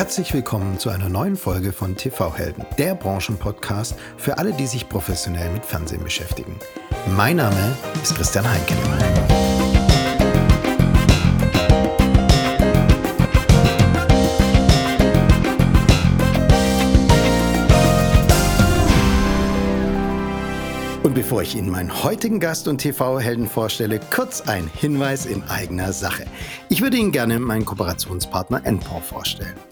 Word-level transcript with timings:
Herzlich 0.00 0.32
willkommen 0.32 0.78
zu 0.78 0.88
einer 0.88 1.10
neuen 1.10 1.36
Folge 1.36 1.74
von 1.74 1.94
TV 1.94 2.34
Helden, 2.34 2.64
der 2.78 2.94
Branchenpodcast 2.94 3.96
für 4.16 4.38
alle, 4.38 4.54
die 4.54 4.66
sich 4.66 4.88
professionell 4.88 5.52
mit 5.52 5.62
Fernsehen 5.62 6.02
beschäftigen. 6.02 6.58
Mein 7.14 7.36
Name 7.36 7.76
ist 8.02 8.14
Christian 8.14 8.46
Heinke. 8.50 8.72
Und 21.02 21.14
bevor 21.14 21.42
ich 21.42 21.54
Ihnen 21.54 21.68
meinen 21.68 22.02
heutigen 22.02 22.40
Gast 22.40 22.68
und 22.68 22.78
TV-Helden 22.78 23.46
vorstelle, 23.46 24.00
kurz 24.10 24.40
ein 24.40 24.70
Hinweis 24.74 25.26
in 25.26 25.42
eigener 25.50 25.92
Sache. 25.92 26.24
Ich 26.70 26.80
würde 26.80 26.96
Ihnen 26.96 27.12
gerne 27.12 27.38
meinen 27.38 27.66
Kooperationspartner 27.66 28.64
NPOR 28.64 29.02
vorstellen. 29.02 29.69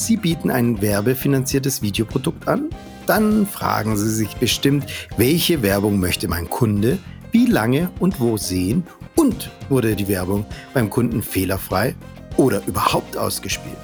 Sie 0.00 0.16
bieten 0.16 0.50
ein 0.50 0.80
werbefinanziertes 0.80 1.82
Videoprodukt 1.82 2.48
an? 2.48 2.70
Dann 3.06 3.46
fragen 3.46 3.98
Sie 3.98 4.08
sich 4.08 4.34
bestimmt, 4.36 4.86
welche 5.18 5.60
Werbung 5.60 6.00
möchte 6.00 6.26
mein 6.26 6.48
Kunde, 6.48 6.98
wie 7.32 7.44
lange 7.44 7.90
und 7.98 8.18
wo 8.18 8.38
sehen 8.38 8.82
und 9.14 9.50
wurde 9.68 9.94
die 9.94 10.08
Werbung 10.08 10.46
beim 10.72 10.88
Kunden 10.88 11.22
fehlerfrei 11.22 11.94
oder 12.38 12.66
überhaupt 12.66 13.18
ausgespielt. 13.18 13.76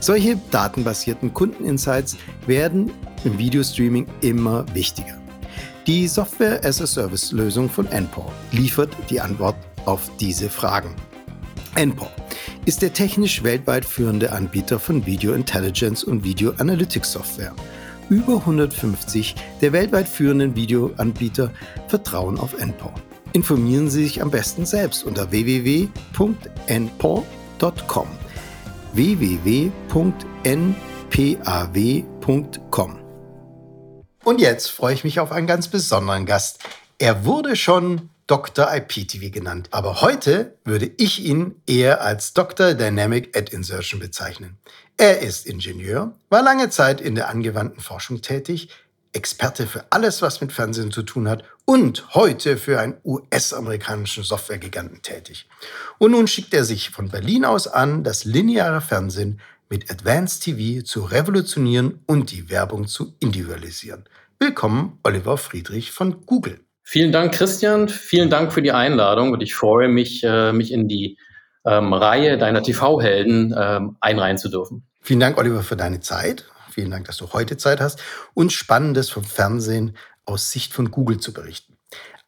Solche 0.00 0.38
datenbasierten 0.50 1.32
Kundeninsights 1.32 2.18
werden 2.46 2.92
im 3.24 3.38
Videostreaming 3.38 4.06
immer 4.20 4.66
wichtiger. 4.74 5.18
Die 5.86 6.06
Software-as-a-Service-Lösung 6.08 7.70
von 7.70 7.86
NPOR 7.86 8.30
liefert 8.52 8.94
die 9.08 9.22
Antwort 9.22 9.56
auf 9.86 10.10
diese 10.20 10.50
Fragen. 10.50 10.94
NPOR 11.74 12.10
ist 12.64 12.82
der 12.82 12.92
technisch 12.92 13.42
weltweit 13.42 13.84
führende 13.84 14.32
Anbieter 14.32 14.78
von 14.78 15.06
Video 15.06 15.32
Intelligence 15.32 16.04
und 16.04 16.24
Video 16.24 16.52
Analytics 16.58 17.12
Software. 17.12 17.54
Über 18.10 18.36
150 18.36 19.34
der 19.60 19.72
weltweit 19.72 20.08
führenden 20.08 20.56
Videoanbieter 20.56 21.52
vertrauen 21.88 22.38
auf 22.38 22.58
NPOR. 22.58 22.94
Informieren 23.32 23.90
Sie 23.90 24.04
sich 24.04 24.22
am 24.22 24.30
besten 24.30 24.64
selbst 24.66 25.04
unter 25.04 25.30
www.npor.com. 25.30 25.88
www.npaw.com. 28.92 29.78
Und 34.24 34.40
jetzt 34.40 34.70
freue 34.70 34.94
ich 34.94 35.04
mich 35.04 35.20
auf 35.20 35.32
einen 35.32 35.46
ganz 35.46 35.68
besonderen 35.68 36.26
Gast. 36.26 36.60
Er 36.98 37.24
wurde 37.24 37.56
schon 37.56 38.10
Dr. 38.28 38.68
IPTV 38.70 39.30
genannt, 39.32 39.68
aber 39.70 40.02
heute 40.02 40.54
würde 40.62 40.90
ich 40.98 41.24
ihn 41.24 41.62
eher 41.66 42.02
als 42.02 42.34
Dr. 42.34 42.74
Dynamic 42.74 43.34
Ad 43.34 43.50
Insertion 43.56 44.00
bezeichnen. 44.00 44.58
Er 44.98 45.20
ist 45.20 45.46
Ingenieur, 45.46 46.14
war 46.28 46.42
lange 46.42 46.68
Zeit 46.68 47.00
in 47.00 47.14
der 47.14 47.30
angewandten 47.30 47.80
Forschung 47.80 48.20
tätig, 48.20 48.68
Experte 49.14 49.66
für 49.66 49.86
alles, 49.88 50.20
was 50.20 50.42
mit 50.42 50.52
Fernsehen 50.52 50.92
zu 50.92 51.02
tun 51.02 51.26
hat 51.26 51.42
und 51.64 52.14
heute 52.14 52.58
für 52.58 52.78
einen 52.78 52.98
US-amerikanischen 53.02 54.24
Softwaregiganten 54.24 55.00
tätig. 55.00 55.48
Und 55.96 56.10
nun 56.10 56.28
schickt 56.28 56.52
er 56.52 56.64
sich 56.64 56.90
von 56.90 57.08
Berlin 57.08 57.46
aus 57.46 57.66
an, 57.66 58.04
das 58.04 58.26
lineare 58.26 58.82
Fernsehen 58.82 59.40
mit 59.70 59.90
Advanced 59.90 60.42
TV 60.42 60.84
zu 60.84 61.02
revolutionieren 61.02 62.00
und 62.04 62.30
die 62.30 62.50
Werbung 62.50 62.88
zu 62.88 63.14
individualisieren. 63.20 64.04
Willkommen, 64.38 64.98
Oliver 65.02 65.38
Friedrich 65.38 65.92
von 65.92 66.26
Google. 66.26 66.60
Vielen 66.90 67.12
Dank, 67.12 67.34
Christian. 67.34 67.90
Vielen 67.90 68.30
Dank 68.30 68.50
für 68.50 68.62
die 68.62 68.72
Einladung 68.72 69.32
und 69.32 69.42
ich 69.42 69.54
freue 69.54 69.88
mich, 69.88 70.24
äh, 70.24 70.54
mich 70.54 70.72
in 70.72 70.88
die 70.88 71.18
ähm, 71.66 71.92
Reihe 71.92 72.38
deiner 72.38 72.62
TV-Helden 72.62 73.54
ähm, 73.54 73.98
einreihen 74.00 74.38
zu 74.38 74.48
dürfen. 74.48 74.86
Vielen 75.02 75.20
Dank, 75.20 75.36
Oliver, 75.36 75.62
für 75.62 75.76
deine 75.76 76.00
Zeit. 76.00 76.46
Vielen 76.70 76.90
Dank, 76.90 77.04
dass 77.04 77.18
du 77.18 77.30
heute 77.34 77.58
Zeit 77.58 77.82
hast, 77.82 78.00
uns 78.32 78.54
Spannendes 78.54 79.10
vom 79.10 79.22
Fernsehen 79.22 79.98
aus 80.24 80.50
Sicht 80.50 80.72
von 80.72 80.90
Google 80.90 81.20
zu 81.20 81.34
berichten. 81.34 81.76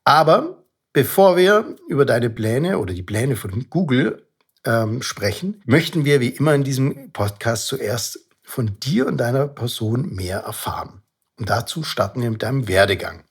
Aber 0.04 0.62
bevor 0.92 1.38
wir 1.38 1.76
über 1.88 2.04
deine 2.04 2.28
Pläne 2.28 2.76
oder 2.80 2.92
die 2.92 3.02
Pläne 3.02 3.36
von 3.36 3.70
Google 3.70 4.26
ähm, 4.66 5.00
sprechen, 5.00 5.62
möchten 5.64 6.04
wir 6.04 6.20
wie 6.20 6.28
immer 6.28 6.54
in 6.54 6.64
diesem 6.64 7.12
Podcast 7.12 7.66
zuerst 7.66 8.28
von 8.42 8.78
dir 8.78 9.06
und 9.06 9.16
deiner 9.16 9.48
Person 9.48 10.14
mehr 10.14 10.40
erfahren. 10.40 11.00
Und 11.38 11.48
dazu 11.48 11.82
starten 11.82 12.20
wir 12.20 12.30
mit 12.30 12.42
deinem 12.42 12.68
Werdegang. 12.68 13.24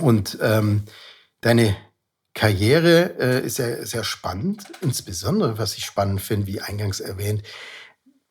Und 0.00 0.38
ähm, 0.40 0.82
deine 1.40 1.76
Karriere 2.34 3.14
äh, 3.18 3.46
ist 3.46 3.58
ja 3.58 3.84
sehr 3.84 4.04
spannend. 4.04 4.64
Insbesondere, 4.80 5.58
was 5.58 5.76
ich 5.76 5.84
spannend 5.84 6.20
finde, 6.20 6.46
wie 6.46 6.60
eingangs 6.60 7.00
erwähnt, 7.00 7.42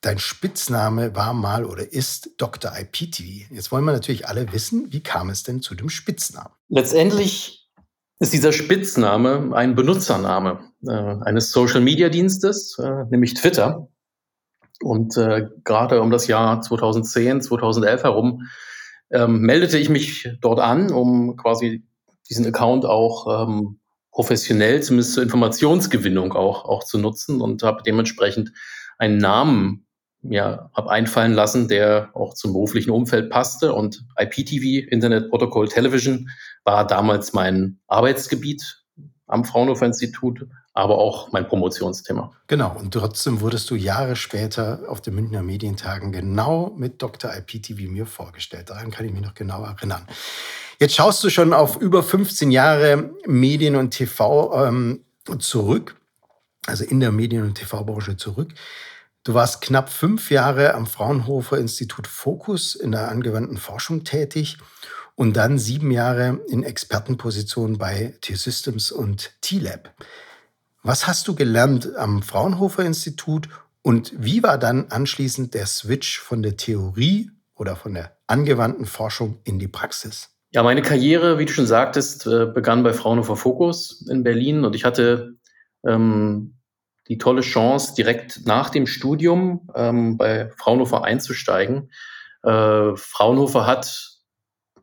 dein 0.01 0.19
Spitzname 0.19 1.15
war 1.15 1.33
mal 1.33 1.65
oder 1.65 1.91
ist 1.91 2.31
Dr. 2.37 2.71
IPTV. 2.77 3.49
Jetzt 3.49 3.71
wollen 3.71 3.85
wir 3.85 3.93
natürlich 3.93 4.27
alle 4.27 4.51
wissen, 4.51 4.91
wie 4.91 5.01
kam 5.01 5.29
es 5.29 5.43
denn 5.43 5.61
zu 5.61 5.75
dem 5.75 5.89
Spitznamen? 5.89 6.51
Letztendlich 6.67 7.69
ist 8.19 8.33
dieser 8.33 8.51
Spitzname 8.51 9.51
ein 9.53 9.75
Benutzername 9.75 10.59
äh, 10.85 10.91
eines 10.91 11.51
Social-Media-Dienstes, 11.51 12.77
äh, 12.79 13.05
nämlich 13.09 13.33
Twitter. 13.35 13.87
Und 14.81 15.15
äh, 15.15 15.47
gerade 15.63 16.01
um 16.01 16.11
das 16.11 16.27
Jahr 16.27 16.61
2010, 16.61 17.41
2011 17.41 18.03
herum 18.03 18.43
ähm, 19.13 19.41
meldete 19.41 19.77
ich 19.77 19.89
mich 19.89 20.29
dort 20.41 20.59
an, 20.59 20.91
um 20.91 21.37
quasi 21.37 21.83
diesen 22.29 22.45
Account 22.45 22.85
auch 22.85 23.47
ähm, 23.47 23.79
professionell, 24.11 24.81
zumindest 24.81 25.13
zur 25.13 25.23
Informationsgewinnung 25.23 26.33
auch, 26.33 26.65
auch 26.65 26.83
zu 26.83 26.97
nutzen 26.97 27.41
und 27.41 27.63
habe 27.63 27.83
dementsprechend 27.83 28.51
einen 28.97 29.17
Namen 29.17 29.85
ja, 30.23 30.69
hab 30.73 30.87
einfallen 30.87 31.33
lassen, 31.33 31.67
der 31.67 32.11
auch 32.13 32.33
zum 32.33 32.53
beruflichen 32.53 32.91
Umfeld 32.91 33.29
passte. 33.29 33.73
Und 33.73 34.05
IPTV, 34.17 34.87
Internet 34.89 35.29
Protocol 35.29 35.67
Television, 35.67 36.29
war 36.63 36.87
damals 36.87 37.33
mein 37.33 37.79
Arbeitsgebiet 37.87 38.83
am 39.27 39.43
Fraunhofer 39.43 39.85
Institut, 39.85 40.47
aber 40.73 40.97
auch 40.97 41.31
mein 41.31 41.47
Promotionsthema. 41.47 42.31
Genau, 42.47 42.75
und 42.77 42.91
trotzdem 42.93 43.41
wurdest 43.41 43.69
du 43.69 43.75
Jahre 43.75 44.15
später 44.15 44.81
auf 44.87 45.01
den 45.01 45.13
Münchner 45.15 45.43
Medientagen 45.43 46.11
genau 46.11 46.73
mit 46.75 47.01
Dr. 47.01 47.31
IPTV 47.35 47.89
mir 47.91 48.07
vorgestellt. 48.07 48.71
Daran 48.71 48.89
kann 48.89 49.05
ich 49.05 49.13
mich 49.13 49.21
noch 49.21 49.35
genau 49.35 49.63
erinnern. 49.63 50.07
Jetzt 50.79 50.95
schaust 50.95 51.23
du 51.23 51.29
schon 51.29 51.53
auf 51.53 51.77
über 51.77 52.01
15 52.01 52.49
Jahre 52.49 53.11
Medien 53.27 53.75
und 53.75 53.91
TV 53.91 54.65
ähm, 54.65 55.05
zurück, 55.37 55.95
also 56.65 56.83
in 56.83 56.99
der 56.99 57.11
Medien- 57.11 57.43
und 57.43 57.55
TV-Branche 57.55 58.17
zurück. 58.17 58.53
Du 59.23 59.35
warst 59.35 59.61
knapp 59.61 59.89
fünf 59.89 60.31
Jahre 60.31 60.73
am 60.73 60.87
Fraunhofer 60.87 61.57
Institut 61.57 62.07
Focus 62.07 62.75
in 62.75 62.91
der 62.91 63.09
angewandten 63.09 63.57
Forschung 63.57 64.03
tätig 64.03 64.57
und 65.15 65.37
dann 65.37 65.59
sieben 65.59 65.91
Jahre 65.91 66.41
in 66.49 66.63
Expertenpositionen 66.63 67.77
bei 67.77 68.15
T-Systems 68.21 68.91
und 68.91 69.31
T-Lab. 69.41 69.93
Was 70.85 71.07
hast 71.07 71.29
du 71.29 71.33
gelernt 71.33 71.95
am 71.95 72.21
Fraunhofer 72.21 72.83
Institut 72.83 73.47
und 73.83 74.11
wie 74.17 74.43
war 74.43 74.57
dann 74.57 74.87
anschließend 74.89 75.53
der 75.53 75.65
Switch 75.65 76.19
von 76.19 76.43
der 76.43 76.57
Theorie 76.57 77.31
oder 77.55 77.77
von 77.77 77.93
der 77.93 78.17
angewandten 78.27 78.85
Forschung 78.85 79.39
in 79.45 79.59
die 79.59 79.69
Praxis? 79.69 80.31
Ja, 80.51 80.61
meine 80.61 80.81
Karriere, 80.81 81.39
wie 81.39 81.45
du 81.45 81.53
schon 81.53 81.67
sagtest, 81.67 82.27
äh, 82.27 82.47
begann 82.47 82.83
bei 82.83 82.91
Fraunhofer 82.91 83.37
Focus 83.37 84.05
in 84.09 84.23
Berlin 84.23 84.65
und 84.65 84.75
ich 84.75 84.83
hatte 84.83 85.37
ähm, 85.87 86.59
die 87.07 87.17
tolle 87.17 87.41
Chance, 87.41 87.93
direkt 87.95 88.45
nach 88.45 88.69
dem 88.69 88.85
Studium 88.85 89.69
ähm, 89.75 90.17
bei 90.17 90.51
Fraunhofer 90.57 91.05
einzusteigen. 91.05 91.91
Äh, 92.43 92.91
Fraunhofer 92.97 93.65
hat, 93.65 94.19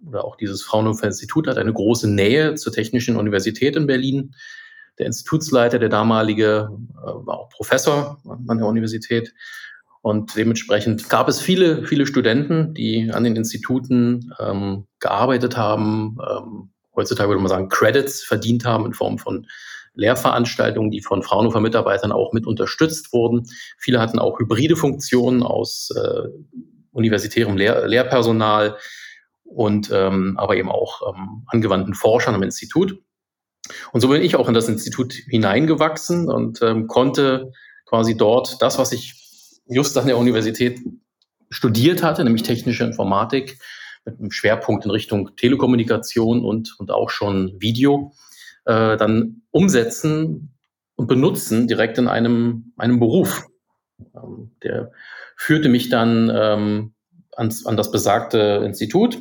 oder 0.02 0.24
auch 0.24 0.36
dieses 0.36 0.62
Fraunhofer 0.62 1.08
Institut 1.08 1.46
hat 1.46 1.58
eine 1.58 1.74
große 1.74 2.08
Nähe 2.08 2.54
zur 2.54 2.72
Technischen 2.72 3.16
Universität 3.16 3.76
in 3.76 3.86
Berlin. 3.86 4.34
Der 5.00 5.06
Institutsleiter, 5.06 5.78
der 5.78 5.88
damalige, 5.88 6.70
äh, 6.98 7.06
war 7.06 7.38
auch 7.38 7.48
Professor 7.48 8.20
an 8.46 8.58
der 8.58 8.66
Universität. 8.66 9.32
Und 10.02 10.36
dementsprechend 10.36 11.08
gab 11.08 11.28
es 11.28 11.40
viele, 11.40 11.84
viele 11.86 12.06
Studenten, 12.06 12.74
die 12.74 13.10
an 13.10 13.24
den 13.24 13.34
Instituten 13.34 14.30
ähm, 14.38 14.86
gearbeitet 14.98 15.56
haben, 15.56 16.18
ähm, 16.30 16.70
heutzutage 16.94 17.30
würde 17.30 17.40
man 17.40 17.48
sagen, 17.48 17.68
Credits 17.70 18.22
verdient 18.22 18.66
haben 18.66 18.84
in 18.84 18.92
Form 18.92 19.18
von 19.18 19.46
Lehrveranstaltungen, 19.94 20.90
die 20.90 21.00
von 21.00 21.22
Fraunhofer 21.22 21.60
Mitarbeitern 21.60 22.12
auch 22.12 22.32
mit 22.34 22.46
unterstützt 22.46 23.12
wurden. 23.12 23.46
Viele 23.78 24.00
hatten 24.00 24.18
auch 24.18 24.38
hybride 24.38 24.76
Funktionen 24.76 25.42
aus 25.42 25.90
äh, 25.96 26.28
universitärem 26.92 27.56
Lehr 27.56 27.88
Lehrpersonal 27.88 28.76
und 29.44 29.90
ähm, 29.92 30.36
aber 30.38 30.56
eben 30.56 30.70
auch 30.70 31.14
ähm, 31.14 31.44
angewandten 31.46 31.94
Forschern 31.94 32.34
am 32.34 32.42
Institut. 32.42 33.00
Und 33.92 34.00
so 34.00 34.08
bin 34.08 34.22
ich 34.22 34.36
auch 34.36 34.48
in 34.48 34.54
das 34.54 34.68
Institut 34.68 35.12
hineingewachsen 35.12 36.28
und 36.28 36.62
ähm, 36.62 36.86
konnte 36.86 37.52
quasi 37.86 38.16
dort 38.16 38.60
das, 38.60 38.78
was 38.78 38.92
ich 38.92 39.60
just 39.66 39.96
an 39.98 40.06
der 40.06 40.18
Universität 40.18 40.80
studiert 41.50 42.02
hatte, 42.02 42.24
nämlich 42.24 42.42
technische 42.42 42.84
Informatik, 42.84 43.58
mit 44.04 44.18
einem 44.18 44.30
Schwerpunkt 44.30 44.84
in 44.84 44.90
Richtung 44.90 45.36
Telekommunikation 45.36 46.44
und, 46.44 46.74
und 46.78 46.90
auch 46.90 47.10
schon 47.10 47.56
Video, 47.60 48.12
äh, 48.64 48.96
dann 48.96 49.42
umsetzen 49.50 50.54
und 50.96 51.06
benutzen 51.06 51.66
direkt 51.66 51.98
in 51.98 52.08
einem, 52.08 52.72
einem 52.76 52.98
Beruf. 52.98 53.46
Ähm, 54.14 54.52
der 54.62 54.92
führte 55.36 55.68
mich 55.68 55.88
dann 55.88 56.30
ähm, 56.34 56.94
ans, 57.36 57.66
an 57.66 57.76
das 57.76 57.90
besagte 57.90 58.62
Institut. 58.64 59.18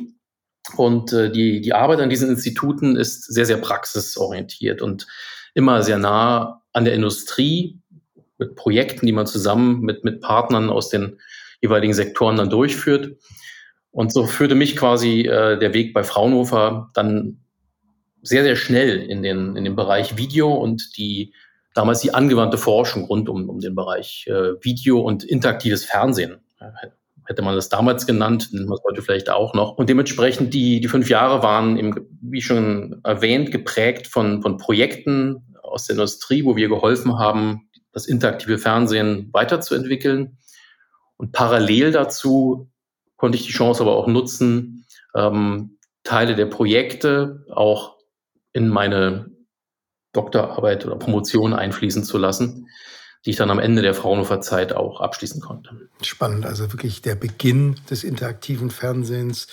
Und 0.76 1.12
äh, 1.12 1.30
die, 1.30 1.60
die 1.60 1.72
Arbeit 1.72 2.00
an 2.00 2.10
diesen 2.10 2.30
Instituten 2.30 2.96
ist 2.96 3.24
sehr, 3.24 3.46
sehr 3.46 3.56
praxisorientiert 3.56 4.82
und 4.82 5.06
immer 5.54 5.82
sehr 5.82 5.98
nah 5.98 6.62
an 6.72 6.84
der 6.84 6.94
Industrie 6.94 7.80
mit 8.38 8.56
Projekten, 8.56 9.06
die 9.06 9.12
man 9.12 9.26
zusammen 9.26 9.80
mit, 9.80 10.04
mit 10.04 10.20
Partnern 10.20 10.70
aus 10.70 10.88
den 10.88 11.18
jeweiligen 11.60 11.94
Sektoren 11.94 12.36
dann 12.36 12.50
durchführt. 12.50 13.16
Und 13.90 14.12
so 14.12 14.26
führte 14.26 14.54
mich 14.54 14.76
quasi 14.76 15.22
äh, 15.22 15.58
der 15.58 15.74
Weg 15.74 15.92
bei 15.92 16.04
Fraunhofer 16.04 16.90
dann 16.94 17.40
sehr, 18.22 18.42
sehr 18.42 18.56
schnell 18.56 18.98
in 18.98 19.22
den, 19.22 19.56
in 19.56 19.64
den 19.64 19.76
Bereich 19.76 20.16
Video 20.16 20.52
und 20.52 20.96
die 20.96 21.32
damals 21.74 22.00
die 22.00 22.14
angewandte 22.14 22.58
Forschung 22.58 23.04
rund 23.04 23.28
um, 23.28 23.48
um 23.48 23.60
den 23.60 23.74
Bereich 23.74 24.26
äh, 24.28 24.62
Video 24.62 25.00
und 25.00 25.24
interaktives 25.24 25.84
Fernsehen. 25.84 26.40
Hätte 27.30 27.42
man 27.42 27.54
das 27.54 27.68
damals 27.68 28.08
genannt, 28.08 28.48
nennt 28.50 28.68
man 28.68 28.76
es 28.76 28.82
heute 28.84 29.02
vielleicht 29.02 29.30
auch 29.30 29.54
noch. 29.54 29.78
Und 29.78 29.88
dementsprechend 29.88 30.52
die, 30.52 30.80
die 30.80 30.88
fünf 30.88 31.08
Jahre 31.08 31.44
waren, 31.44 31.76
eben, 31.76 31.94
wie 32.20 32.42
schon 32.42 33.00
erwähnt, 33.04 33.52
geprägt 33.52 34.08
von, 34.08 34.42
von 34.42 34.56
Projekten 34.56 35.54
aus 35.62 35.86
der 35.86 35.94
Industrie, 35.94 36.44
wo 36.44 36.56
wir 36.56 36.68
geholfen 36.68 37.20
haben, 37.20 37.68
das 37.92 38.06
interaktive 38.06 38.58
Fernsehen 38.58 39.30
weiterzuentwickeln. 39.32 40.38
Und 41.18 41.30
parallel 41.30 41.92
dazu 41.92 42.68
konnte 43.14 43.38
ich 43.38 43.46
die 43.46 43.52
Chance 43.52 43.82
aber 43.84 43.94
auch 43.94 44.08
nutzen, 44.08 44.84
ähm, 45.14 45.78
Teile 46.02 46.34
der 46.34 46.46
Projekte 46.46 47.46
auch 47.48 47.94
in 48.52 48.68
meine 48.68 49.30
Doktorarbeit 50.12 50.84
oder 50.84 50.96
Promotion 50.96 51.54
einfließen 51.54 52.02
zu 52.02 52.18
lassen, 52.18 52.66
die 53.24 53.30
ich 53.30 53.36
dann 53.36 53.50
am 53.50 53.58
Ende 53.58 53.82
der 53.82 53.94
Fraunhofer 53.94 54.40
Zeit 54.40 54.72
auch 54.72 55.00
abschließen 55.00 55.40
konnte. 55.40 55.88
Spannend, 56.02 56.46
also 56.46 56.72
wirklich 56.72 57.02
der 57.02 57.14
Beginn 57.14 57.76
des 57.90 58.02
interaktiven 58.02 58.70
Fernsehens, 58.70 59.48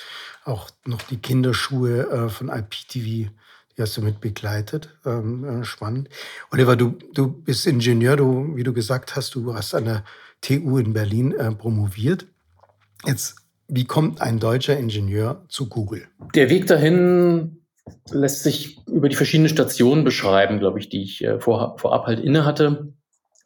auch 0.46 0.70
noch 0.86 1.02
die 1.02 1.18
Kinderschuhe 1.18 2.10
äh, 2.10 2.30
von 2.30 2.50
IPTV, 2.50 3.30
die 3.78 3.82
hast 3.82 3.98
du 3.98 4.02
mit 4.02 4.22
begleitet. 4.22 4.98
Ähm, 5.06 5.62
äh, 5.62 5.64
spannend. 5.66 6.10
Oliver, 6.52 6.76
du, 6.78 6.98
du 7.14 7.28
bist 7.28 7.68
Ingenieur, 7.68 8.16
du, 8.16 8.56
wie 8.56 8.64
du 8.64 8.74
gesagt 8.74 9.16
hast, 9.16 9.36
du 9.36 9.54
hast 9.54 9.76
an 9.76 9.86
der 9.86 10.04
TU 10.42 10.78
in 10.78 10.94
Berlin 10.94 11.34
äh, 11.34 11.52
promoviert. 11.52 12.26
Jetzt, 13.06 13.36
wie 13.68 13.84
kommt 13.84 14.22
ein 14.22 14.40
deutscher 14.40 14.78
Ingenieur 14.78 15.44
zu 15.50 15.68
Google? 15.68 16.08
Der 16.34 16.50
Weg 16.50 16.68
dahin 16.68 17.64
lässt 18.10 18.44
sich 18.44 18.80
über 18.88 19.10
die 19.10 19.16
verschiedenen 19.16 19.50
Stationen 19.50 20.06
beschreiben, 20.06 20.60
glaube 20.60 20.80
ich, 20.80 20.90
die 20.90 21.04
ich 21.04 21.26
vor, 21.40 21.78
vorab 21.78 22.06
halt 22.06 22.20
inne 22.20 22.46
hatte. 22.46 22.94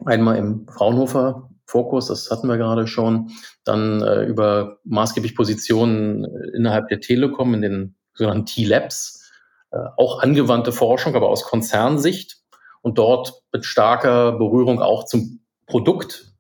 Einmal 0.06 0.38
im 0.38 0.68
Fraunhofer 0.68 1.50
Fokus, 1.66 2.08
das 2.08 2.30
hatten 2.30 2.48
wir 2.48 2.58
gerade 2.58 2.86
schon, 2.86 3.32
dann 3.64 4.02
äh, 4.02 4.24
über 4.26 4.80
maßgeblich 4.84 5.36
Positionen 5.36 6.26
innerhalb 6.54 6.90
der 6.90 7.00
Telekom 7.00 7.54
in 7.54 7.62
den 7.62 7.96
sogenannten 8.14 8.46
T-Labs, 8.46 9.32
äh, 9.72 9.78
auch 9.98 10.22
angewandte 10.22 10.74
Forschung, 10.74 11.16
aber 11.16 11.30
aus 11.30 11.44
Konzernsicht. 11.44 12.38
Und 12.82 12.98
dort 12.98 13.44
mit 13.54 13.64
starker 13.64 14.34
Berührung 14.34 14.82
auch 14.82 15.06
zum 15.06 15.42
Produkt 15.66 16.34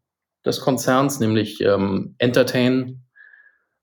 des 0.44 0.60
Konzerns, 0.60 1.20
nämlich 1.20 1.62
ähm, 1.62 2.16
Entertain, 2.18 3.04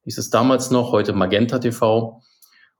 hieß 0.03 0.19
es 0.19 0.31
damals 0.31 0.71
noch, 0.71 0.93
heute 0.93 1.13
Magenta 1.13 1.61
TV 1.61 2.21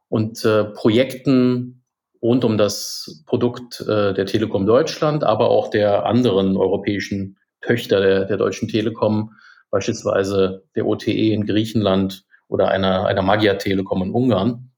und 0.09 0.45
äh, 0.45 0.65
Projekten 0.65 1.78
rund 2.23 2.45
um 2.45 2.59
das 2.59 3.23
Produkt 3.27 3.81
äh, 3.81 4.15
der 4.15 4.27
Telekom 4.27 4.67
Deutschland, 4.67 5.25
aber 5.25 5.51
auch 5.51 5.71
der 5.71 6.07
anderen 6.07 6.57
europäischen 6.57 7.39
Töchter 7.61 8.01
der, 8.01 8.25
der 8.25 8.37
Deutschen 8.37 8.69
Telekom, 8.69 9.33
beispielsweise 9.71 10.65
der 10.75 10.87
OTE 10.87 11.33
in 11.33 11.47
Griechenland 11.47 12.25
oder 12.49 12.69
einer, 12.69 13.07
einer 13.07 13.23
Magyar 13.23 13.59
Telekom 13.59 14.03
in 14.03 14.11
Ungarn. 14.11 14.71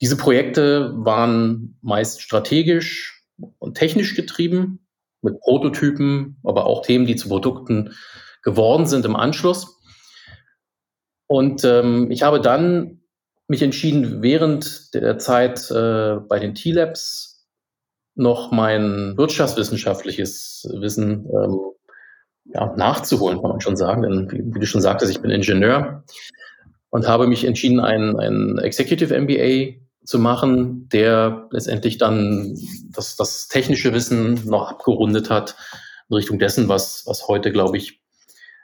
Diese 0.00 0.16
Projekte 0.16 0.92
waren 0.96 1.76
meist 1.82 2.22
strategisch 2.22 3.24
und 3.58 3.76
technisch 3.76 4.14
getrieben, 4.14 4.80
mit 5.22 5.40
Prototypen, 5.40 6.36
aber 6.44 6.66
auch 6.66 6.82
Themen, 6.82 7.06
die 7.06 7.16
zu 7.16 7.28
Produkten 7.28 7.94
geworden 8.42 8.86
sind 8.86 9.04
im 9.04 9.16
Anschluss. 9.16 9.80
Und 11.26 11.64
ähm, 11.64 12.10
ich 12.10 12.22
habe 12.22 12.40
dann 12.40 12.97
mich 13.48 13.62
entschieden, 13.62 14.22
während 14.22 14.94
der 14.94 15.18
Zeit 15.18 15.70
äh, 15.70 16.16
bei 16.28 16.38
den 16.38 16.54
T-Labs 16.54 17.46
noch 18.14 18.52
mein 18.52 19.16
wirtschaftswissenschaftliches 19.16 20.68
Wissen 20.80 21.26
ähm, 21.32 21.58
ja, 22.52 22.74
nachzuholen, 22.76 23.40
kann 23.40 23.50
man 23.50 23.60
schon 23.60 23.76
sagen. 23.76 24.02
Denn 24.02 24.30
wie, 24.30 24.54
wie, 24.54 24.60
du 24.60 24.66
schon 24.66 24.82
sagtest, 24.82 25.10
ich 25.10 25.20
bin 25.20 25.30
Ingenieur 25.30 26.04
und 26.90 27.08
habe 27.08 27.26
mich 27.26 27.44
entschieden, 27.44 27.80
ein, 27.80 28.18
ein 28.18 28.58
Executive 28.58 29.18
MBA 29.18 29.78
zu 30.04 30.18
machen, 30.18 30.88
der 30.90 31.48
letztendlich 31.50 31.98
dann 31.98 32.56
das, 32.90 33.16
das 33.16 33.48
technische 33.48 33.92
Wissen 33.92 34.40
noch 34.46 34.70
abgerundet 34.70 35.30
hat 35.30 35.56
in 36.08 36.16
Richtung 36.16 36.38
dessen, 36.38 36.68
was, 36.68 37.04
was 37.06 37.28
heute, 37.28 37.52
glaube 37.52 37.76
ich, 37.76 38.02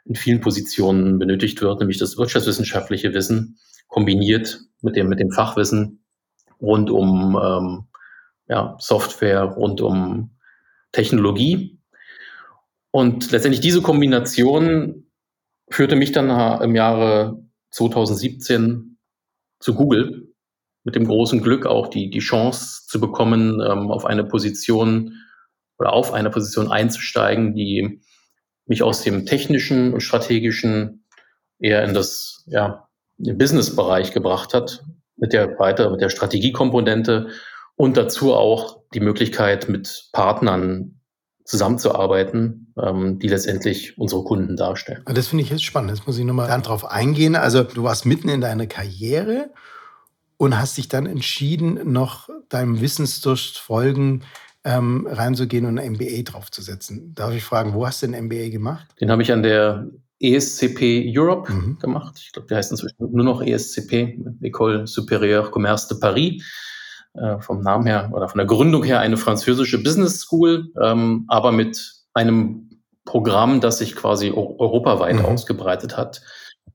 in 0.06 0.14
vielen 0.14 0.40
Positionen 0.40 1.18
benötigt 1.18 1.62
wird, 1.62 1.80
nämlich 1.80 1.98
das 1.98 2.18
wirtschaftswissenschaftliche 2.18 3.14
Wissen 3.14 3.58
kombiniert 3.94 4.60
mit 4.82 4.96
dem, 4.96 5.08
mit 5.08 5.20
dem 5.20 5.30
Fachwissen 5.30 6.04
rund 6.60 6.90
um 6.90 7.38
ähm, 7.40 7.84
ja, 8.48 8.76
Software, 8.80 9.44
rund 9.44 9.80
um 9.80 10.36
Technologie. 10.90 11.78
Und 12.90 13.30
letztendlich 13.30 13.60
diese 13.60 13.82
Kombination 13.82 15.06
führte 15.70 15.94
mich 15.94 16.10
dann 16.10 16.28
im 16.60 16.74
Jahre 16.74 17.40
2017 17.70 18.98
zu 19.60 19.74
Google 19.74 20.34
mit 20.82 20.96
dem 20.96 21.06
großen 21.06 21.40
Glück 21.40 21.64
auch 21.64 21.86
die, 21.86 22.10
die 22.10 22.18
Chance 22.18 22.88
zu 22.88 23.00
bekommen, 23.00 23.60
ähm, 23.60 23.92
auf 23.92 24.04
eine 24.04 24.24
Position 24.24 25.20
oder 25.78 25.92
auf 25.92 26.12
eine 26.12 26.30
Position 26.30 26.70
einzusteigen, 26.70 27.54
die 27.54 28.00
mich 28.66 28.82
aus 28.82 29.02
dem 29.02 29.24
technischen 29.24 29.94
und 29.94 30.00
strategischen 30.00 31.06
eher 31.60 31.84
in 31.84 31.94
das 31.94 32.42
ja, 32.46 32.83
Business-Bereich 33.18 34.12
gebracht 34.12 34.54
hat, 34.54 34.84
mit 35.16 35.32
der 35.32 35.58
weiter, 35.58 35.90
mit 35.90 36.00
der 36.00 36.10
Strategiekomponente 36.10 37.28
und 37.76 37.96
dazu 37.96 38.34
auch 38.34 38.80
die 38.92 39.00
Möglichkeit, 39.00 39.68
mit 39.68 40.08
Partnern 40.12 41.00
zusammenzuarbeiten, 41.44 42.72
ähm, 42.80 43.18
die 43.18 43.28
letztendlich 43.28 43.98
unsere 43.98 44.24
Kunden 44.24 44.56
darstellen. 44.56 45.02
Das 45.06 45.28
finde 45.28 45.44
ich 45.44 45.50
jetzt 45.50 45.64
spannend. 45.64 45.90
Das 45.90 46.06
muss 46.06 46.18
ich 46.18 46.24
nochmal 46.24 46.48
darauf 46.48 46.84
eingehen. 46.86 47.36
Also 47.36 47.62
du 47.62 47.82
warst 47.82 48.06
mitten 48.06 48.28
in 48.28 48.40
deiner 48.40 48.66
Karriere 48.66 49.50
und 50.36 50.58
hast 50.58 50.78
dich 50.78 50.88
dann 50.88 51.06
entschieden, 51.06 51.92
noch 51.92 52.28
deinem 52.48 52.80
Wissensdurst 52.80 53.58
folgen, 53.58 54.22
ähm, 54.64 55.06
reinzugehen 55.10 55.66
und 55.66 55.78
ein 55.78 55.92
MBA 55.92 56.22
draufzusetzen. 56.22 57.14
Darf 57.14 57.34
ich 57.34 57.44
fragen, 57.44 57.74
wo 57.74 57.86
hast 57.86 58.02
du 58.02 58.06
den 58.06 58.24
MBA 58.24 58.48
gemacht? 58.48 58.86
Den 59.00 59.10
habe 59.10 59.22
ich 59.22 59.30
an 59.30 59.42
der 59.42 59.90
ESCP 60.20 61.12
Europe 61.16 61.52
mhm. 61.52 61.78
gemacht. 61.78 62.18
Ich 62.22 62.32
glaube, 62.32 62.48
die 62.48 62.54
heißt 62.54 62.70
inzwischen 62.70 62.96
nur 62.98 63.24
noch 63.24 63.42
ESCP, 63.42 64.18
École 64.42 64.86
Supérieure 64.86 65.50
Commerce 65.50 65.88
de 65.88 65.98
Paris. 65.98 66.42
Äh, 67.14 67.40
vom 67.40 67.60
Namen 67.60 67.86
her 67.86 68.10
oder 68.12 68.28
von 68.28 68.38
der 68.38 68.46
Gründung 68.46 68.82
her 68.82 68.98
eine 68.98 69.16
französische 69.16 69.80
Business 69.80 70.18
School, 70.18 70.72
ähm, 70.82 71.26
aber 71.28 71.52
mit 71.52 71.92
einem 72.12 72.80
Programm, 73.04 73.60
das 73.60 73.78
sich 73.78 73.94
quasi 73.94 74.32
europaweit 74.32 75.16
mhm. 75.16 75.24
ausgebreitet 75.24 75.96
hat, 75.96 76.22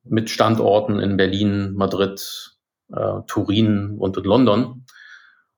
mit 0.05 0.29
Standorten 0.29 1.01
in 1.01 1.17
Berlin, 1.17 1.73
Madrid, 1.73 2.55
äh, 2.93 3.19
Turin 3.27 3.97
und, 3.99 4.15
und 4.17 4.25
London 4.25 4.85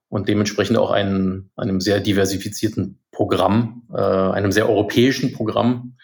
und 0.08 0.28
dementsprechend 0.28 0.78
auch 0.78 0.90
ein, 0.90 1.50
einem 1.54 1.80
sehr 1.80 2.00
diversifizierten 2.00 2.98
Programm, 3.12 3.84
äh, 3.94 4.00
einem 4.00 4.50
sehr 4.50 4.68
europäischen 4.68 5.32
Programm, 5.32 5.96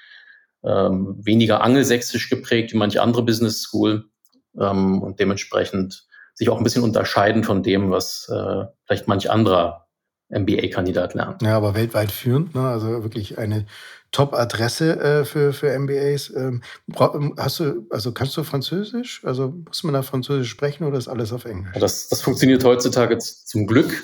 ähm, 0.64 1.16
weniger 1.18 1.62
angelsächsisch 1.62 2.30
geprägt 2.30 2.72
wie 2.72 2.76
manche 2.78 3.02
andere 3.02 3.22
Business 3.22 3.62
School 3.62 4.04
ähm, 4.58 5.02
und 5.02 5.20
dementsprechend 5.20 6.06
sich 6.34 6.48
auch 6.50 6.58
ein 6.58 6.64
bisschen 6.64 6.84
unterscheiden 6.84 7.42
von 7.44 7.62
dem, 7.62 7.90
was 7.90 8.28
äh, 8.32 8.64
vielleicht 8.84 9.08
manch 9.08 9.30
anderer 9.30 9.87
MBA-Kandidat 10.30 11.14
lernt. 11.14 11.42
Ja, 11.42 11.56
aber 11.56 11.74
weltweit 11.74 12.12
führend, 12.12 12.54
ne? 12.54 12.62
also 12.62 13.02
wirklich 13.02 13.38
eine 13.38 13.66
Top-Adresse 14.12 15.00
äh, 15.00 15.24
für, 15.24 15.52
für 15.52 15.78
MBAs. 15.78 16.32
Ähm, 16.34 16.62
hast 17.36 17.60
du, 17.60 17.86
also 17.90 18.12
kannst 18.12 18.36
du 18.36 18.44
Französisch? 18.44 19.22
Also 19.24 19.54
muss 19.66 19.84
man 19.84 19.94
da 19.94 20.02
Französisch 20.02 20.48
sprechen 20.48 20.84
oder 20.84 20.98
ist 20.98 21.08
alles 21.08 21.32
auf 21.32 21.44
Englisch? 21.44 21.72
Das, 21.78 22.08
das 22.08 22.22
funktioniert 22.22 22.64
heutzutage 22.64 23.18
zum 23.18 23.66
Glück 23.66 24.02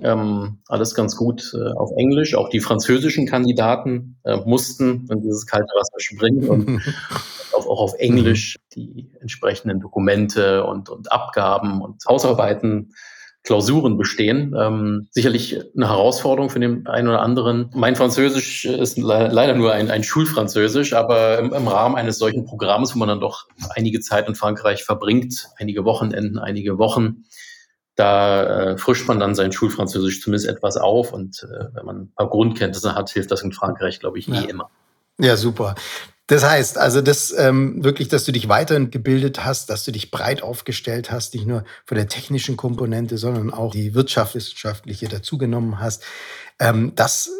ähm, 0.00 0.58
alles 0.68 0.94
ganz 0.94 1.16
gut 1.16 1.52
äh, 1.54 1.72
auf 1.72 1.90
Englisch. 1.96 2.34
Auch 2.34 2.48
die 2.48 2.60
französischen 2.60 3.26
Kandidaten 3.26 4.16
äh, 4.24 4.36
mussten 4.44 5.06
in 5.10 5.22
dieses 5.22 5.46
kalte 5.46 5.68
Wasser 5.74 5.98
springen 5.98 6.48
und 6.48 6.82
auf, 7.52 7.66
auch 7.66 7.80
auf 7.80 7.94
Englisch 7.94 8.56
die 8.74 9.10
entsprechenden 9.20 9.80
Dokumente 9.80 10.64
und, 10.64 10.88
und 10.88 11.12
Abgaben 11.12 11.82
und 11.82 12.04
Hausarbeiten 12.06 12.94
Klausuren 13.46 13.96
bestehen. 13.96 14.54
Ähm, 14.58 15.06
sicherlich 15.12 15.58
eine 15.74 15.88
Herausforderung 15.88 16.50
für 16.50 16.58
den 16.58 16.86
einen 16.88 17.06
oder 17.06 17.22
anderen. 17.22 17.70
Mein 17.74 17.94
Französisch 17.94 18.64
ist 18.64 18.98
le 18.98 19.28
leider 19.28 19.54
nur 19.54 19.72
ein, 19.72 19.88
ein 19.88 20.02
Schulfranzösisch, 20.02 20.92
aber 20.92 21.38
im, 21.38 21.52
im, 21.52 21.68
Rahmen 21.68 21.94
eines 21.94 22.18
solchen 22.18 22.44
Programms, 22.44 22.94
wo 22.94 22.98
man 22.98 23.08
dann 23.08 23.20
doch 23.20 23.46
einige 23.70 24.00
Zeit 24.00 24.28
in 24.28 24.34
Frankreich 24.34 24.82
verbringt, 24.82 25.46
einige 25.58 25.84
Wochenenden, 25.84 26.38
einige 26.38 26.76
Wochen, 26.78 27.24
da 27.94 28.72
äh, 28.72 28.78
frischt 28.78 29.06
man 29.06 29.20
dann 29.20 29.36
sein 29.36 29.52
Schulfranzösisch 29.52 30.20
zumindest 30.20 30.48
etwas 30.48 30.76
auf. 30.76 31.12
Und 31.12 31.44
äh, 31.44 31.66
wenn 31.72 31.86
man 31.86 31.96
ein 31.96 32.12
paar 32.16 32.28
Grundkenntnisse 32.28 32.96
hat, 32.96 33.10
hilft 33.10 33.30
das 33.30 33.42
in 33.42 33.52
Frankreich, 33.52 34.00
glaube 34.00 34.18
ich, 34.18 34.28
eh 34.28 34.32
ja. 34.32 34.40
immer. 34.42 34.70
Ja, 35.18 35.36
super. 35.36 35.76
Das 36.28 36.44
heißt, 36.44 36.76
also 36.78 37.02
das 37.02 37.32
ähm, 37.36 37.84
wirklich, 37.84 38.08
dass 38.08 38.24
du 38.24 38.32
dich 38.32 38.48
weitergebildet 38.48 39.44
hast, 39.44 39.70
dass 39.70 39.84
du 39.84 39.92
dich 39.92 40.10
breit 40.10 40.42
aufgestellt 40.42 41.12
hast, 41.12 41.34
nicht 41.34 41.46
nur 41.46 41.64
von 41.84 41.96
der 41.96 42.08
technischen 42.08 42.56
Komponente, 42.56 43.16
sondern 43.16 43.52
auch 43.52 43.72
die 43.72 43.94
wirtschaftswissenschaftliche 43.94 45.06
dazugenommen 45.06 45.78
hast. 45.78 46.02
Ähm, 46.58 46.92
das 46.96 47.30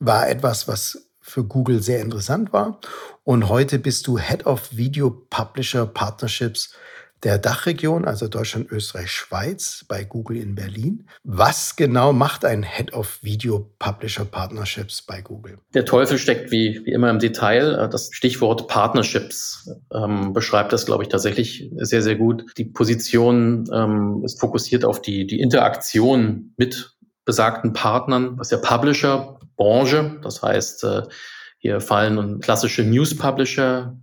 war 0.00 0.28
etwas, 0.28 0.66
was 0.66 1.10
für 1.20 1.44
Google 1.44 1.80
sehr 1.82 2.00
interessant 2.00 2.52
war. 2.52 2.80
Und 3.22 3.48
heute 3.48 3.78
bist 3.78 4.06
du 4.08 4.18
Head 4.18 4.46
of 4.46 4.76
Video 4.76 5.10
Publisher 5.10 5.86
Partnerships 5.86 6.74
der 7.22 7.38
Dachregion, 7.38 8.04
also 8.04 8.28
Deutschland, 8.28 8.70
Österreich, 8.70 9.10
Schweiz 9.10 9.84
bei 9.88 10.04
Google 10.04 10.36
in 10.36 10.54
Berlin. 10.54 11.06
Was 11.22 11.76
genau 11.76 12.12
macht 12.12 12.44
ein 12.44 12.62
Head 12.62 12.92
of 12.92 13.18
Video 13.22 13.70
Publisher 13.78 14.24
Partnerships 14.24 15.00
bei 15.00 15.22
Google? 15.22 15.58
Der 15.72 15.86
Teufel 15.86 16.18
steckt 16.18 16.50
wie, 16.50 16.82
wie 16.84 16.92
immer 16.92 17.08
im 17.08 17.18
Detail. 17.18 17.88
Das 17.90 18.10
Stichwort 18.12 18.68
Partnerships 18.68 19.70
ähm, 19.92 20.32
beschreibt 20.32 20.72
das, 20.72 20.84
glaube 20.84 21.04
ich, 21.04 21.08
tatsächlich 21.08 21.70
sehr, 21.76 22.02
sehr 22.02 22.16
gut. 22.16 22.44
Die 22.58 22.66
Position 22.66 23.64
ähm, 23.72 24.22
ist 24.24 24.38
fokussiert 24.38 24.84
auf 24.84 25.00
die, 25.00 25.26
die 25.26 25.40
Interaktion 25.40 26.52
mit 26.56 26.94
besagten 27.24 27.72
Partnern, 27.72 28.38
was 28.38 28.50
ja 28.50 28.58
Publisher, 28.58 29.38
Branche, 29.56 30.18
das 30.22 30.42
heißt, 30.42 30.84
äh, 30.84 31.02
hier 31.58 31.80
fallen 31.80 32.40
klassische 32.40 32.82
News 32.82 33.16
Publisher 33.16 33.96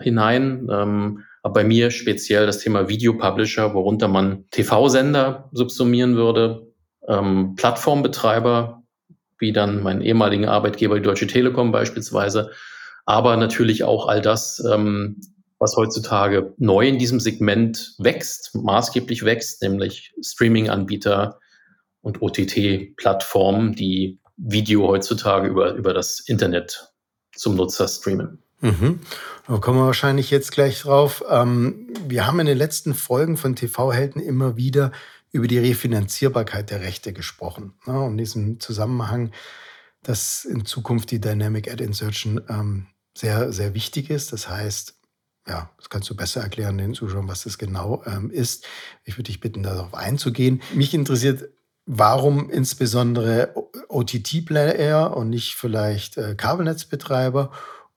hinein. 0.00 0.68
Ähm, 0.70 1.24
aber 1.42 1.54
bei 1.54 1.64
mir 1.64 1.90
speziell 1.90 2.46
das 2.46 2.58
Thema 2.58 2.88
Video 2.88 3.16
Publisher, 3.16 3.74
worunter 3.74 4.08
man 4.08 4.44
TV-Sender 4.50 5.48
subsumieren 5.52 6.16
würde, 6.16 6.72
ähm, 7.08 7.54
Plattformbetreiber, 7.56 8.82
wie 9.38 9.52
dann 9.52 9.82
mein 9.82 10.02
ehemaliger 10.02 10.50
Arbeitgeber, 10.50 10.96
die 10.96 11.02
Deutsche 11.02 11.26
Telekom 11.26 11.72
beispielsweise, 11.72 12.50
aber 13.06 13.36
natürlich 13.36 13.84
auch 13.84 14.06
all 14.06 14.20
das, 14.20 14.62
ähm, 14.70 15.20
was 15.58 15.76
heutzutage 15.76 16.54
neu 16.58 16.88
in 16.88 16.98
diesem 16.98 17.20
Segment 17.20 17.94
wächst, 17.98 18.54
maßgeblich 18.54 19.24
wächst, 19.24 19.62
nämlich 19.62 20.14
Streaming-Anbieter 20.22 21.38
und 22.02 22.22
OTT-Plattformen, 22.22 23.74
die 23.74 24.20
Video 24.36 24.88
heutzutage 24.88 25.48
über, 25.48 25.74
über 25.74 25.92
das 25.92 26.20
Internet 26.20 26.92
zum 27.34 27.56
Nutzer 27.56 27.88
streamen. 27.88 28.42
Mhm. 28.60 29.00
Da 29.46 29.58
kommen 29.58 29.78
wir 29.78 29.86
wahrscheinlich 29.86 30.30
jetzt 30.30 30.52
gleich 30.52 30.80
drauf. 30.80 31.24
Ähm, 31.28 31.88
wir 32.06 32.26
haben 32.26 32.40
in 32.40 32.46
den 32.46 32.58
letzten 32.58 32.94
Folgen 32.94 33.36
von 33.36 33.56
TV-Helden 33.56 34.20
immer 34.20 34.56
wieder 34.56 34.92
über 35.32 35.46
die 35.46 35.58
Refinanzierbarkeit 35.58 36.70
der 36.70 36.80
Rechte 36.80 37.12
gesprochen. 37.12 37.74
Ne? 37.86 37.98
Und 37.98 38.12
in 38.12 38.18
diesem 38.18 38.60
Zusammenhang, 38.60 39.32
dass 40.02 40.44
in 40.44 40.64
Zukunft 40.64 41.10
die 41.10 41.20
Dynamic 41.20 41.70
Ad 41.70 41.82
Insertion 41.82 42.40
ähm, 42.48 42.86
sehr, 43.16 43.52
sehr 43.52 43.74
wichtig 43.74 44.10
ist. 44.10 44.32
Das 44.32 44.48
heißt, 44.48 44.94
ja, 45.46 45.70
das 45.78 45.88
kannst 45.88 46.08
du 46.10 46.14
besser 46.14 46.42
erklären 46.42 46.78
den 46.78 46.94
Zuschauern, 46.94 47.28
was 47.28 47.44
das 47.44 47.58
genau 47.58 48.02
ähm, 48.06 48.30
ist. 48.30 48.66
Ich 49.04 49.14
würde 49.14 49.24
dich 49.24 49.40
bitten, 49.40 49.62
darauf 49.62 49.94
einzugehen. 49.94 50.62
Mich 50.74 50.94
interessiert, 50.94 51.48
warum 51.86 52.50
insbesondere 52.50 53.54
OTT-Player 53.88 55.16
und 55.16 55.30
nicht 55.30 55.54
vielleicht 55.54 56.16
äh, 56.18 56.34
Kabelnetzbetreiber 56.34 57.50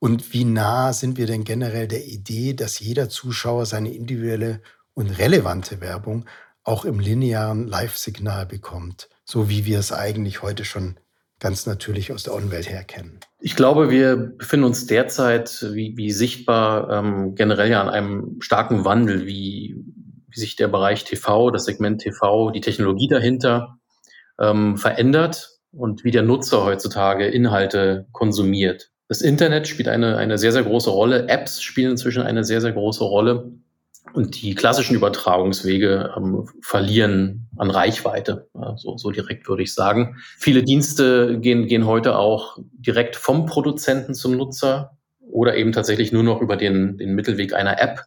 und 0.03 0.33
wie 0.33 0.43
nah 0.43 0.91
sind 0.91 1.17
wir 1.17 1.27
denn 1.27 1.45
generell 1.45 1.87
der 1.87 2.05
Idee, 2.05 2.53
dass 2.53 2.81
jeder 2.81 3.07
Zuschauer 3.07 3.65
seine 3.65 3.93
individuelle 3.93 4.59
und 4.93 5.17
relevante 5.17 5.79
Werbung 5.79 6.25
auch 6.65 6.83
im 6.83 6.99
linearen 6.99 7.69
Live-Signal 7.69 8.45
bekommt, 8.45 9.07
so 9.23 9.47
wie 9.47 9.63
wir 9.63 9.79
es 9.79 9.93
eigentlich 9.93 10.41
heute 10.41 10.65
schon 10.65 10.97
ganz 11.39 11.65
natürlich 11.65 12.11
aus 12.11 12.23
der 12.23 12.33
Online-Welt 12.33 12.69
her 12.69 12.83
kennen? 12.83 13.21
Ich 13.39 13.55
glaube, 13.55 13.89
wir 13.91 14.17
befinden 14.17 14.65
uns 14.65 14.87
derzeit, 14.87 15.65
wie, 15.71 15.95
wie 15.95 16.11
sichtbar, 16.11 16.89
ähm, 16.89 17.35
generell 17.35 17.71
ja 17.71 17.81
an 17.81 17.87
einem 17.87 18.41
starken 18.41 18.83
Wandel, 18.83 19.25
wie, 19.25 19.77
wie 20.27 20.37
sich 20.37 20.57
der 20.57 20.67
Bereich 20.67 21.05
TV, 21.05 21.49
das 21.49 21.63
Segment 21.63 22.01
TV, 22.01 22.51
die 22.51 22.59
Technologie 22.59 23.07
dahinter 23.07 23.77
ähm, 24.37 24.75
verändert 24.75 25.61
und 25.71 26.03
wie 26.03 26.11
der 26.11 26.23
Nutzer 26.23 26.65
heutzutage 26.65 27.25
Inhalte 27.25 28.05
konsumiert. 28.11 28.89
Das 29.07 29.21
Internet 29.21 29.67
spielt 29.67 29.87
eine, 29.87 30.17
eine 30.17 30.37
sehr, 30.37 30.51
sehr 30.51 30.63
große 30.63 30.89
Rolle. 30.89 31.27
Apps 31.27 31.61
spielen 31.61 31.91
inzwischen 31.91 32.23
eine 32.23 32.43
sehr, 32.43 32.61
sehr 32.61 32.71
große 32.71 33.03
Rolle. 33.03 33.51
Und 34.13 34.41
die 34.41 34.53
klassischen 34.53 34.95
Übertragungswege 34.95 36.13
ähm, 36.15 36.47
verlieren 36.61 37.47
an 37.57 37.71
Reichweite. 37.71 38.47
Ja, 38.53 38.75
so, 38.77 38.97
so 38.97 39.11
direkt 39.11 39.47
würde 39.47 39.63
ich 39.63 39.73
sagen. 39.73 40.17
Viele 40.37 40.63
Dienste 40.63 41.39
gehen, 41.39 41.67
gehen 41.67 41.85
heute 41.85 42.17
auch 42.17 42.57
direkt 42.73 43.15
vom 43.15 43.45
Produzenten 43.45 44.13
zum 44.13 44.37
Nutzer 44.37 44.97
oder 45.21 45.55
eben 45.55 45.71
tatsächlich 45.71 46.11
nur 46.11 46.23
noch 46.23 46.41
über 46.41 46.57
den, 46.57 46.97
den 46.97 47.15
Mittelweg 47.15 47.53
einer 47.53 47.81
App, 47.81 48.01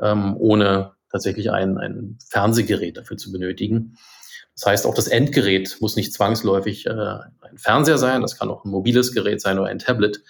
ähm, 0.00 0.36
ohne 0.36 0.92
tatsächlich 1.10 1.50
ein, 1.50 1.78
ein 1.78 2.18
Fernsehgerät 2.28 2.96
dafür 2.96 3.16
zu 3.16 3.32
benötigen. 3.32 3.96
Das 4.60 4.66
heißt, 4.66 4.86
auch 4.86 4.94
das 4.94 5.08
Endgerät 5.08 5.78
muss 5.80 5.96
nicht 5.96 6.12
zwangsläufig 6.12 6.84
äh, 6.84 6.90
ein 6.90 7.56
Fernseher 7.56 7.96
sein, 7.96 8.20
das 8.20 8.38
kann 8.38 8.50
auch 8.50 8.66
ein 8.66 8.70
mobiles 8.70 9.12
Gerät 9.12 9.40
sein 9.40 9.58
oder 9.58 9.70
ein 9.70 9.78
Tablet, 9.78 10.22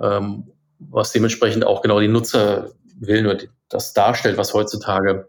ähm, 0.00 0.50
was 0.78 1.12
dementsprechend 1.12 1.66
auch 1.66 1.82
genau 1.82 2.00
die 2.00 2.08
Nutzer 2.08 2.72
will 2.98 3.26
oder 3.26 3.44
das 3.68 3.92
darstellt, 3.92 4.38
was 4.38 4.54
heutzutage 4.54 5.28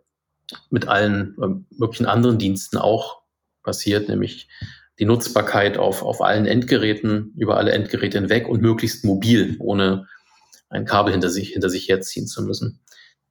mit 0.70 0.88
allen 0.88 1.36
äh, 1.42 1.76
möglichen 1.78 2.06
anderen 2.06 2.38
Diensten 2.38 2.78
auch 2.78 3.24
passiert, 3.62 4.08
nämlich 4.08 4.48
die 5.00 5.06
Nutzbarkeit 5.06 5.78
auf, 5.78 6.02
auf 6.02 6.22
allen 6.22 6.46
Endgeräten, 6.46 7.34
über 7.36 7.58
alle 7.58 7.74
Endgeräte 7.74 8.20
hinweg 8.20 8.48
und 8.48 8.62
möglichst 8.62 9.04
mobil, 9.04 9.58
ohne 9.60 10.08
ein 10.70 10.86
Kabel 10.86 11.12
hinter 11.12 11.30
sich, 11.30 11.50
hinter 11.50 11.70
sich 11.70 11.90
herziehen 11.90 12.26
zu 12.26 12.42
müssen. 12.42 12.80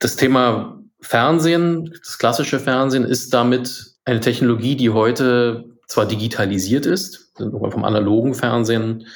Das 0.01 0.17
Thema 0.17 0.83
Fernsehen, 1.01 1.95
das 2.05 2.19
klassische 2.19 2.61
Fernsehen, 2.61 3.05
ist 3.05 3.33
damit 3.33 3.96
eine 4.07 4.21
Technologie, 4.21 4.77
die 4.77 4.91
heute 4.91 5.65
zwar 5.89 6.07
digitalisiert 6.07 6.87
ist, 6.87 7.37
sind 7.37 7.53
wir 7.53 7.71
vom 7.71 7.85
analogen 7.85 8.35
Fernsehen 8.35 9.07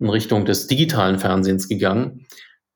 in 0.00 0.08
Richtung 0.08 0.46
des 0.46 0.66
digitalen 0.66 1.18
Fernsehens 1.18 1.68
gegangen, 1.68 2.26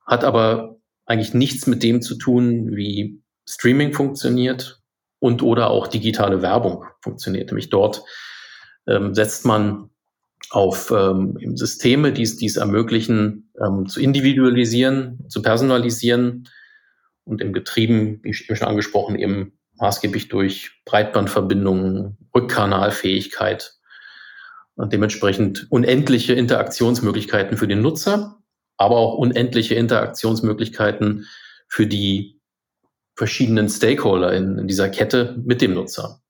hat 0.06 0.24
aber 0.24 0.76
eigentlich 1.06 1.34
nichts 1.34 1.66
mit 1.66 1.82
dem 1.82 2.02
zu 2.02 2.16
tun, 2.16 2.76
wie 2.76 3.20
Streaming 3.48 3.92
funktioniert 3.92 4.82
und 5.18 5.42
oder 5.42 5.70
auch 5.70 5.86
digitale 5.86 6.42
Werbung 6.42 6.84
funktioniert. 7.00 7.48
Nämlich 7.48 7.70
dort 7.70 8.04
ähm, 8.86 9.14
setzt 9.14 9.46
man 9.46 9.90
auf 10.50 10.90
ähm, 10.90 11.38
Systeme, 11.56 12.12
die 12.12 12.22
es 12.22 12.56
ermöglichen, 12.56 13.50
ähm, 13.58 13.86
zu 13.86 14.00
individualisieren, 14.00 15.24
zu 15.28 15.40
personalisieren 15.40 16.48
und 17.24 17.40
im 17.40 17.54
Getrieben, 17.54 18.20
wie 18.22 18.34
schon 18.34 18.68
angesprochen, 18.68 19.16
eben 19.16 19.58
maßgeblich 19.76 20.28
durch 20.28 20.82
Breitbandverbindungen, 20.84 22.16
Rückkanalfähigkeit 22.34 23.74
und 24.76 24.92
dementsprechend 24.92 25.66
unendliche 25.70 26.34
Interaktionsmöglichkeiten 26.34 27.56
für 27.56 27.68
den 27.68 27.82
Nutzer, 27.82 28.38
aber 28.76 28.96
auch 28.96 29.14
unendliche 29.14 29.74
Interaktionsmöglichkeiten 29.74 31.26
für 31.68 31.86
die 31.86 32.40
verschiedenen 33.16 33.68
Stakeholder 33.68 34.32
in, 34.32 34.58
in 34.58 34.66
dieser 34.66 34.88
Kette 34.88 35.36
mit 35.44 35.60
dem 35.60 35.74
Nutzer. 35.74 36.20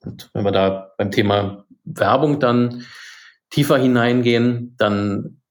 Und 0.00 0.30
wenn 0.32 0.44
wir 0.44 0.52
da 0.52 0.92
beim 0.96 1.10
Thema 1.10 1.66
Werbung 1.84 2.40
dann 2.40 2.86
tiefer 3.50 3.76
hineingehen, 3.78 4.74
dann 4.78 5.42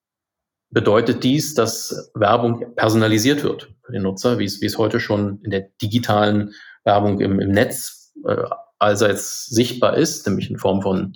bedeutet 0.72 1.24
dies, 1.24 1.54
dass 1.54 2.12
Werbung 2.16 2.76
personalisiert 2.76 3.44
wird 3.44 3.74
für 3.84 3.92
den 3.92 4.04
Nutzer, 4.04 4.40
wie 4.40 4.46
es, 4.46 4.62
wie 4.62 4.66
es 4.66 4.78
heute 4.78 5.00
schon 5.00 5.42
in 5.42 5.52
der 5.52 5.70
digitalen 5.82 6.54
Werbung 6.90 7.20
im, 7.20 7.40
im 7.40 7.52
Netz 7.52 8.14
äh, 8.28 8.36
allseits 8.80 9.46
sichtbar 9.46 9.96
ist, 9.96 10.26
nämlich 10.26 10.50
in 10.50 10.58
Form 10.58 10.82
von 10.82 11.14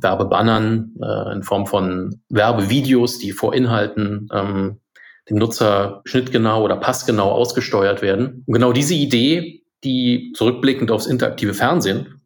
Werbebannern, 0.00 0.94
äh, 1.02 1.32
in 1.32 1.42
Form 1.42 1.66
von 1.66 2.20
Werbevideos, 2.30 3.18
die 3.18 3.32
vor 3.32 3.54
Inhalten 3.54 4.28
ähm, 4.32 4.80
dem 5.28 5.36
Nutzer 5.36 6.00
schnittgenau 6.04 6.64
oder 6.64 6.76
passgenau 6.76 7.30
ausgesteuert 7.30 8.00
werden. 8.00 8.44
Und 8.46 8.54
genau 8.54 8.72
diese 8.72 8.94
Idee, 8.94 9.62
die 9.84 10.32
zurückblickend 10.34 10.90
aufs 10.90 11.06
interaktive 11.06 11.54
Fernsehen 11.54 12.19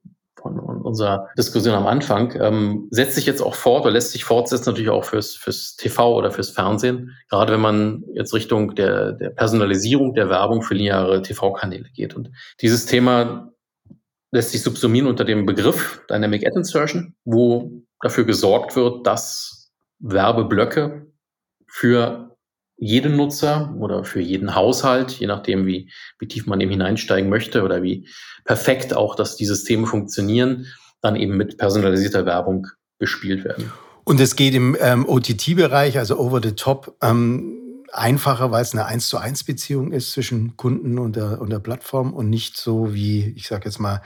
unserer 0.94 1.28
Diskussion 1.36 1.74
am 1.74 1.86
Anfang, 1.88 2.32
ähm, 2.40 2.86
setzt 2.90 3.16
sich 3.16 3.26
jetzt 3.26 3.42
auch 3.42 3.56
fort 3.56 3.82
oder 3.82 3.90
lässt 3.90 4.12
sich 4.12 4.24
fortsetzen 4.24 4.70
natürlich 4.70 4.90
auch 4.90 5.04
fürs, 5.04 5.34
fürs 5.34 5.74
TV 5.76 6.16
oder 6.16 6.30
fürs 6.30 6.50
Fernsehen. 6.50 7.10
Gerade 7.28 7.52
wenn 7.52 7.60
man 7.60 8.04
jetzt 8.14 8.32
Richtung 8.32 8.76
der, 8.76 9.12
der 9.12 9.30
Personalisierung 9.30 10.14
der 10.14 10.28
Werbung 10.28 10.62
für 10.62 10.74
lineare 10.74 11.20
TV-Kanäle 11.20 11.90
geht. 11.94 12.14
Und 12.14 12.30
dieses 12.60 12.86
Thema 12.86 13.52
lässt 14.30 14.52
sich 14.52 14.62
subsumieren 14.62 15.08
unter 15.08 15.24
dem 15.24 15.46
Begriff 15.46 16.00
Dynamic 16.08 16.46
Ad 16.46 16.56
Insertion, 16.56 17.14
wo 17.24 17.82
dafür 18.00 18.24
gesorgt 18.24 18.76
wird, 18.76 19.06
dass 19.06 19.72
Werbeblöcke 19.98 21.06
für 21.66 22.36
jeden 22.76 23.16
Nutzer 23.16 23.74
oder 23.78 24.04
für 24.04 24.20
jeden 24.20 24.54
Haushalt, 24.54 25.12
je 25.12 25.26
nachdem, 25.26 25.66
wie, 25.66 25.90
wie 26.18 26.28
tief 26.28 26.46
man 26.46 26.60
eben 26.60 26.72
hineinsteigen 26.72 27.30
möchte 27.30 27.62
oder 27.62 27.82
wie 27.82 28.08
perfekt 28.44 28.94
auch, 28.94 29.14
dass 29.14 29.36
die 29.36 29.46
Systeme 29.46 29.86
funktionieren, 29.86 30.66
dann 31.04 31.16
eben 31.16 31.36
mit 31.36 31.58
personalisierter 31.58 32.26
Werbung 32.26 32.66
bespielt 32.98 33.44
werden. 33.44 33.70
Und 34.04 34.20
es 34.20 34.36
geht 34.36 34.54
im 34.54 34.76
ähm, 34.80 35.08
OTT-Bereich, 35.08 35.98
also 35.98 36.18
over 36.18 36.40
the 36.42 36.52
top, 36.52 36.96
ähm, 37.02 37.84
einfacher, 37.92 38.50
weil 38.50 38.62
es 38.62 38.72
eine 38.72 38.86
1 38.86 39.08
zu 39.08 39.18
1 39.18 39.44
Beziehung 39.44 39.92
ist 39.92 40.12
zwischen 40.12 40.56
Kunden 40.56 40.98
und 40.98 41.16
der, 41.16 41.40
und 41.40 41.50
der 41.50 41.60
Plattform 41.60 42.12
und 42.12 42.28
nicht 42.28 42.56
so 42.56 42.92
wie, 42.92 43.32
ich 43.36 43.46
sage 43.46 43.66
jetzt 43.66 43.78
mal, 43.78 44.02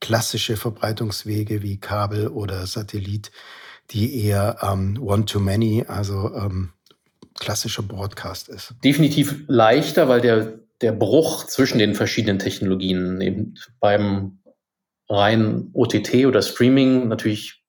klassische 0.00 0.56
Verbreitungswege 0.56 1.62
wie 1.62 1.78
Kabel 1.78 2.28
oder 2.28 2.66
Satellit, 2.66 3.30
die 3.90 4.24
eher 4.24 4.58
ähm, 4.62 4.98
One-to-Many, 5.00 5.84
also 5.88 6.34
ähm, 6.34 6.70
klassischer 7.38 7.82
Broadcast 7.82 8.48
ist. 8.48 8.74
Definitiv 8.84 9.44
leichter, 9.46 10.08
weil 10.08 10.20
der, 10.20 10.58
der 10.80 10.92
Bruch 10.92 11.46
zwischen 11.46 11.78
den 11.78 11.94
verschiedenen 11.94 12.38
Technologien 12.38 13.20
eben 13.20 13.54
beim 13.80 14.38
rein 15.08 15.70
OTT 15.72 16.26
oder 16.26 16.42
Streaming 16.42 17.08
natürlich 17.08 17.62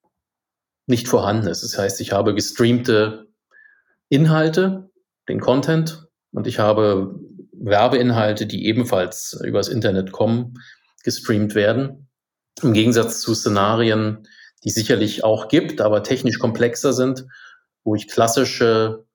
nicht 0.88 1.08
vorhanden 1.08 1.48
ist. 1.48 1.64
Das 1.64 1.78
heißt, 1.78 2.02
ich 2.02 2.12
habe 2.12 2.34
gestreamte 2.34 3.28
Inhalte, 4.10 4.90
den 5.28 5.40
Content, 5.40 6.08
und 6.32 6.48
ich 6.48 6.60
habe 6.60 7.20
Werbeinhalte, 7.52 8.46
die 8.46 8.66
ebenfalls 8.66 9.40
übers 9.44 9.68
Internet 9.68 10.12
kommen, 10.12 10.56
gestreamt 11.04 11.56
werden. 11.56 12.10
Im 12.62 12.74
Gegensatz 12.74 13.22
zu 13.22 13.34
Szenarien, 13.34 14.28
die 14.64 14.70
sicherlich 14.70 15.24
auch 15.24 15.48
gibt, 15.48 15.82
aber 15.82 16.04
technisch 16.04 16.40
komplexer 16.40 16.94
sind, 16.94 17.26
wo 17.84 17.96
ich 17.96 18.08
klassische 18.08 19.06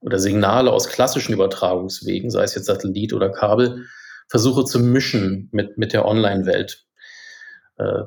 oder 0.00 0.18
Signale 0.18 0.72
aus 0.72 0.88
klassischen 0.88 1.32
Übertragungswegen, 1.32 2.30
sei 2.30 2.42
es 2.44 2.54
jetzt 2.54 2.66
Satellit 2.66 3.12
oder 3.12 3.30
Kabel, 3.30 3.86
versuche 4.28 4.64
zu 4.64 4.80
mischen 4.80 5.48
mit, 5.52 5.78
mit 5.78 5.92
der 5.92 6.06
Online-Welt. 6.06 6.86
Äh, 7.82 8.04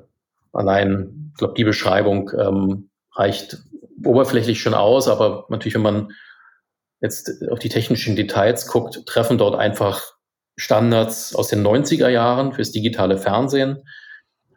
allein, 0.54 1.32
ich 1.34 1.40
glaube, 1.40 1.54
die 1.56 1.64
Beschreibung 1.64 2.32
ähm, 2.38 2.90
reicht 3.14 3.58
oberflächlich 4.04 4.62
schon 4.62 4.74
aus, 4.74 5.08
aber 5.08 5.46
natürlich, 5.50 5.76
wenn 5.76 5.82
man 5.82 6.12
jetzt 7.02 7.32
auf 7.50 7.60
die 7.60 7.70
technischen 7.70 8.16
Details 8.16 8.68
guckt, 8.68 9.06
treffen 9.06 9.38
dort 9.38 9.56
einfach 9.56 10.16
Standards 10.58 11.36
aus 11.36 11.50
den 11.50 11.66
90er 11.66 12.10
Jahren 12.10 12.54
fürs 12.54 12.72
digitale 12.72 13.18
Fernsehen 13.18 13.84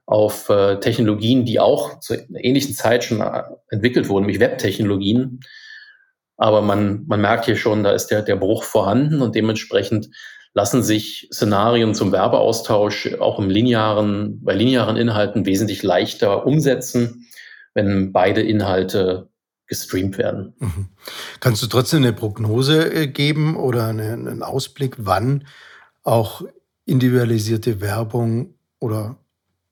auf 0.07 0.49
äh, 0.49 0.81
Technologien, 0.81 1.45
die 1.45 1.61
auch 1.61 2.01
zur 2.01 2.19
ähnlichen 2.35 2.75
Zeit 2.75 3.05
schon 3.05 3.21
äh, 3.21 3.43
entwickelt 3.69 4.09
wurden, 4.09 4.25
nämlich 4.25 4.41
Webtechnologien. 4.41 5.41
Aber 6.37 6.63
man, 6.63 7.05
man 7.07 7.21
merkt 7.21 7.45
hier 7.45 7.57
schon, 7.57 7.83
da 7.83 7.93
ist 7.93 8.07
der, 8.07 8.23
der 8.23 8.37
Bruch 8.37 8.63
vorhanden 8.63 9.21
und 9.21 9.35
dementsprechend 9.35 10.09
lassen 10.59 10.83
sich 10.83 11.29
Szenarien 11.33 11.95
zum 11.95 12.11
Werbeaustausch 12.11 13.15
auch 13.21 13.38
im 13.38 13.49
linearen, 13.49 14.43
bei 14.43 14.55
linearen 14.55 14.97
Inhalten 14.97 15.47
wesentlich 15.47 15.85
leichter 15.85 16.45
umsetzen 16.47 17.29
wenn 17.79 18.12
beide 18.12 18.43
Inhalte 18.43 19.31
gestreamt 19.69 20.19
werden. 20.19 20.55
Mhm. 20.59 20.88
Kannst 21.38 21.62
du 21.62 21.69
trotzdem 21.69 22.03
eine 22.03 22.12
Prognose 22.12 22.93
äh, 22.93 23.07
geben 23.07 23.57
oder 23.57 23.87
einen 23.87 24.43
Ausblick, 24.43 24.97
wann 24.99 25.47
auch 26.03 26.43
individualisierte 26.87 27.81
Werbung 27.81 28.55
oder 28.81 29.17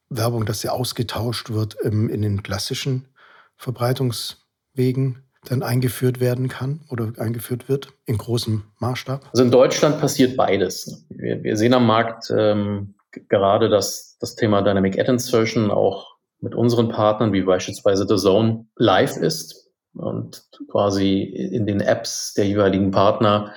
Werbung, 0.09 0.47
dass 0.47 0.61
sie 0.61 0.69
ausgetauscht 0.69 1.51
wird 1.51 1.75
in 1.75 2.23
den 2.23 2.45
klassischen 2.45 3.09
Verbreitungswegen 3.57 5.25
dann 5.51 5.63
eingeführt 5.63 6.21
werden 6.21 6.49
kann 6.49 6.81
oder 6.91 7.13
eingeführt 7.19 7.69
wird 7.69 7.89
in 8.05 8.19
großem 8.19 8.63
Maßstab? 8.79 9.29
Also 9.33 9.43
in 9.43 9.51
Deutschland 9.51 10.01
passiert 10.01 10.37
beides. 10.37 11.07
Wir, 11.09 11.43
wir 11.43 11.57
sehen 11.57 11.75
am 11.75 11.87
Markt 11.87 12.31
ähm, 12.37 12.95
gerade, 13.29 13.69
dass 13.69 14.17
das 14.21 14.35
Thema 14.35 14.63
Dynamic 14.63 14.99
Ad 14.99 15.11
Insertion 15.11 15.71
auch 15.71 16.17
mit 16.41 16.55
unseren 16.55 16.89
Partnern, 16.89 17.33
wie 17.33 17.43
beispielsweise 17.43 18.07
The 18.09 18.17
Zone, 18.17 18.67
live 18.77 19.17
ist 19.17 19.71
und 19.95 20.45
quasi 20.71 21.23
in 21.23 21.67
den 21.67 21.81
Apps 21.81 22.35
der 22.35 22.47
jeweiligen 22.47 22.91
Partner 22.91 23.55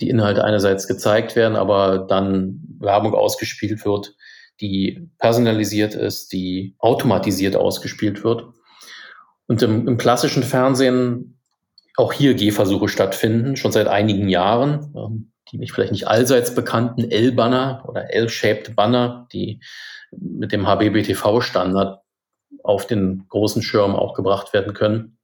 die 0.00 0.10
Inhalte 0.10 0.44
einerseits 0.44 0.86
gezeigt 0.86 1.34
werden, 1.34 1.56
aber 1.56 1.98
dann 1.98 2.60
Werbung 2.78 3.14
ausgespielt 3.14 3.84
wird, 3.84 4.14
die 4.60 5.08
personalisiert 5.18 5.94
ist, 5.94 6.32
die 6.32 6.76
automatisiert 6.78 7.56
ausgespielt 7.56 8.22
wird. 8.24 8.44
Und 9.48 9.62
im, 9.62 9.88
im 9.88 9.98
klassischen 9.98 10.44
Fernsehen 10.44 11.40
auch 11.96 12.12
hier 12.12 12.34
Gehversuche 12.34 12.88
stattfinden, 12.88 13.56
schon 13.56 13.72
seit 13.72 13.88
einigen 13.88 14.28
Jahren. 14.28 14.94
Ähm, 14.96 15.32
die 15.50 15.58
nicht, 15.58 15.72
vielleicht 15.72 15.92
nicht 15.92 16.06
allseits 16.06 16.54
bekannten 16.54 17.10
L-Banner 17.10 17.84
oder 17.86 18.12
L-shaped 18.12 18.76
Banner, 18.76 19.26
die 19.32 19.60
mit 20.10 20.52
dem 20.52 20.66
HBBTV-Standard 20.66 22.02
auf 22.62 22.86
den 22.86 23.26
großen 23.28 23.62
Schirm 23.62 23.96
auch 23.96 24.14
gebracht 24.14 24.52
werden 24.52 24.74
können, 24.74 25.18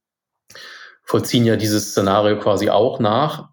vollziehen 1.03 1.45
ja 1.45 1.55
dieses 1.55 1.91
Szenario 1.91 2.39
quasi 2.39 2.69
auch 2.69 2.99
nach. 2.99 3.49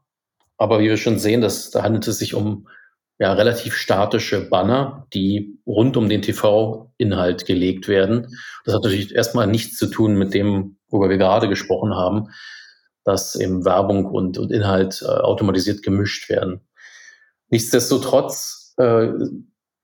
Aber 0.56 0.80
wie 0.80 0.88
wir 0.88 0.96
schon 0.96 1.18
sehen, 1.18 1.40
das, 1.40 1.70
da 1.70 1.82
handelt 1.82 2.06
es 2.06 2.18
sich 2.18 2.34
um 2.34 2.68
ja, 3.18 3.32
relativ 3.34 3.76
statische 3.76 4.48
Banner, 4.48 5.06
die 5.12 5.58
rund 5.66 5.96
um 5.96 6.08
den 6.08 6.22
TV-Inhalt 6.22 7.46
gelegt 7.46 7.86
werden. 7.88 8.36
Das 8.64 8.74
hat 8.74 8.82
natürlich 8.82 9.14
erstmal 9.14 9.46
nichts 9.46 9.76
zu 9.76 9.86
tun 9.86 10.16
mit 10.16 10.34
dem, 10.34 10.78
worüber 10.88 11.10
wir 11.10 11.18
gerade 11.18 11.48
gesprochen 11.48 11.94
haben, 11.94 12.28
dass 13.04 13.36
eben 13.36 13.64
Werbung 13.64 14.06
und, 14.06 14.38
und 14.38 14.50
Inhalt 14.50 15.02
äh, 15.02 15.06
automatisiert 15.06 15.82
gemischt 15.82 16.28
werden. 16.28 16.62
Nichtsdestotrotz 17.48 18.74
äh, 18.78 19.08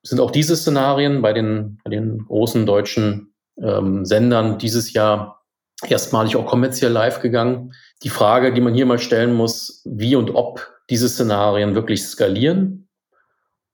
sind 0.02 0.20
auch 0.20 0.30
diese 0.30 0.56
Szenarien 0.56 1.22
bei 1.22 1.32
den, 1.32 1.78
bei 1.84 1.90
den 1.90 2.24
großen 2.26 2.64
deutschen 2.66 3.34
ähm, 3.60 4.04
Sendern 4.04 4.58
dieses 4.58 4.92
Jahr 4.92 5.44
erstmalig 5.86 6.34
auch 6.34 6.46
kommerziell 6.46 6.90
live 6.90 7.20
gegangen. 7.20 7.72
Die 8.02 8.08
Frage, 8.08 8.52
die 8.52 8.60
man 8.60 8.74
hier 8.74 8.86
mal 8.86 8.98
stellen 8.98 9.34
muss, 9.34 9.82
wie 9.84 10.16
und 10.16 10.34
ob 10.34 10.72
diese 10.90 11.08
Szenarien 11.08 11.74
wirklich 11.74 12.02
skalieren 12.02 12.87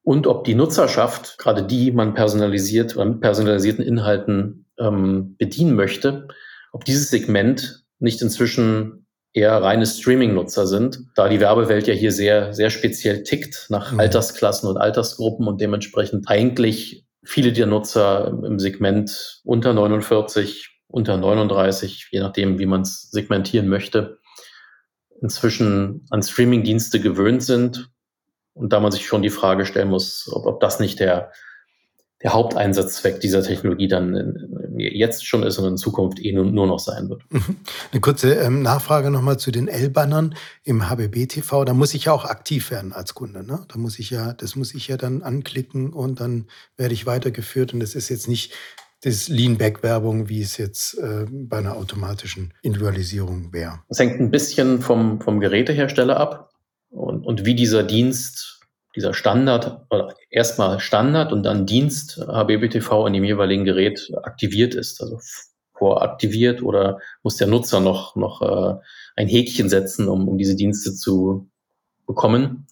und 0.05 0.27
ob 0.27 0.45
die 0.45 0.55
Nutzerschaft, 0.55 1.39
gerade 1.39 1.65
die 1.65 1.91
man 1.91 2.15
personalisiert 2.15 2.95
oder 2.95 3.07
mit 3.07 3.21
personalisierten 3.23 3.83
Inhalten 3.83 4.67
ähm, 4.79 5.35
bedienen 5.39 5.75
möchte, 5.75 6.29
ob 6.73 6.85
dieses 6.85 7.09
Segment 7.09 7.85
nicht 7.99 8.21
inzwischen 8.21 9.07
eher 9.33 9.63
reine 9.63 9.87
Streaming-Nutzer 9.87 10.67
sind, 10.67 11.01
da 11.17 11.29
die 11.29 11.41
Werbewelt 11.41 11.87
ja 11.89 11.95
hier 11.95 12.13
sehr, 12.13 12.53
sehr 12.53 12.69
speziell 12.69 13.23
tickt 13.23 13.67
nach 13.71 13.93
mhm. 13.93 14.01
Altersklassen 14.01 14.69
und 14.69 14.77
Altersgruppen 14.77 15.49
und 15.49 15.61
dementsprechend 15.61 16.29
eigentlich 16.29 17.07
viele 17.25 17.53
der 17.53 17.67
Nutzer 17.67 18.29
im 18.45 18.59
Segment 18.59 19.41
unter 19.43 19.73
49, 19.73 20.83
unter 20.87 21.17
39, 21.17 22.09
je 22.13 22.21
nachdem, 22.21 22.59
wie 22.59 22.67
man 22.67 22.83
es 22.83 23.11
segmentieren 23.11 23.69
möchte, 23.69 24.19
inzwischen 25.23 26.07
an 26.11 26.23
Streaming-Dienste 26.23 27.01
gewöhnt 27.01 27.43
sind 27.43 27.89
und 28.55 28.73
da 28.73 28.81
man 28.81 28.93
sich 28.93 29.07
schon 29.07 29.23
die 29.23 29.31
Frage 29.31 29.67
stellen 29.67 29.89
muss, 29.89 30.31
ob, 30.33 30.47
ob 30.47 30.61
das 30.61 30.81
nicht 30.81 31.01
der 31.01 31.31
der 32.25 32.33
Haupteinsatzzweck 32.33 33.21
dieser 33.21 33.43
Technologie 33.43 33.87
dann 33.87 34.75
jetzt 34.79 35.27
schon 35.27 35.43
ist 35.43 35.59
und 35.59 35.69
in 35.69 35.77
Zukunft 35.77 36.19
eh 36.19 36.33
nur, 36.33 36.47
nur 36.47 36.67
noch 36.67 36.79
sein 36.79 37.11
wird. 37.11 37.23
Mhm. 37.31 37.59
Eine 37.93 38.01
kurze 38.01 38.35
ähm, 38.37 38.63
Nachfrage 38.63 39.11
nochmal 39.11 39.39
zu 39.39 39.51
den 39.51 39.69
L-Bannern 39.69 40.35
im 40.65 40.89
HBB-TV. 40.89 41.67
Da 41.67 41.75
muss 41.75 41.93
ich 41.93 42.07
ja 42.07 42.13
auch 42.13 42.25
aktiv 42.25 42.71
werden 42.71 42.95
als 42.95 43.15
Kunde. 43.15 43.45
Ne? 43.45 43.67
Da 43.69 43.79
muss 43.79 43.99
ich 43.99 44.09
ja, 44.09 44.33
das 44.33 44.57
muss 44.57 44.75
ich 44.75 44.89
ja 44.89 44.97
dann 44.97 45.23
anklicken 45.23 45.93
und 45.93 46.19
dann 46.19 46.47
werde 46.79 46.95
ich 46.95 47.05
weitergeführt. 47.05 47.75
Und 47.75 47.81
das 47.81 47.95
ist 47.95 48.09
jetzt 48.09 48.27
nicht 48.27 48.55
das 49.03 49.29
Lean-Back-Werbung, 49.29 50.31
wie 50.31 50.41
es 50.41 50.57
jetzt 50.57 50.97
äh, 50.99 51.27
bei 51.31 51.59
einer 51.59 51.77
automatischen 51.77 52.55
Individualisierung 52.63 53.53
wäre. 53.53 53.81
Das 53.91 53.99
hängt 53.99 54.19
ein 54.19 54.31
bisschen 54.31 54.81
vom, 54.81 55.21
vom 55.21 55.41
Gerätehersteller 55.41 56.17
ab 56.17 56.54
und, 56.95 57.27
und 57.27 57.45
wie 57.45 57.55
dieser 57.55 57.83
Dienst 57.83 58.55
dieser 58.97 59.13
Standard, 59.13 59.87
erstmal 60.31 60.79
Standard 60.79 61.33
und 61.33 61.43
dann 61.43 61.67
Dienst 61.67 62.19
HBBTV 62.19 63.07
in 63.07 63.15
dem 63.15 63.25
jeweiligen 63.25 63.65
Gerät 63.65 64.13
aktiviert 64.23 64.75
ist. 64.75 65.03
Also 65.03 65.19
voraktiviert 65.77 66.63
oder 66.63 67.01
muss 67.23 67.37
der 67.37 67.49
Nutzer 67.49 67.81
noch, 67.81 68.15
noch 68.15 68.43
äh, 68.43 68.81
ein 69.17 69.27
Häkchen 69.27 69.69
setzen, 69.69 70.09
um, 70.09 70.29
um 70.29 70.39
diese 70.39 70.55
Dienste 70.55 70.95
zu 70.95 71.51
bekommen. 72.07 72.69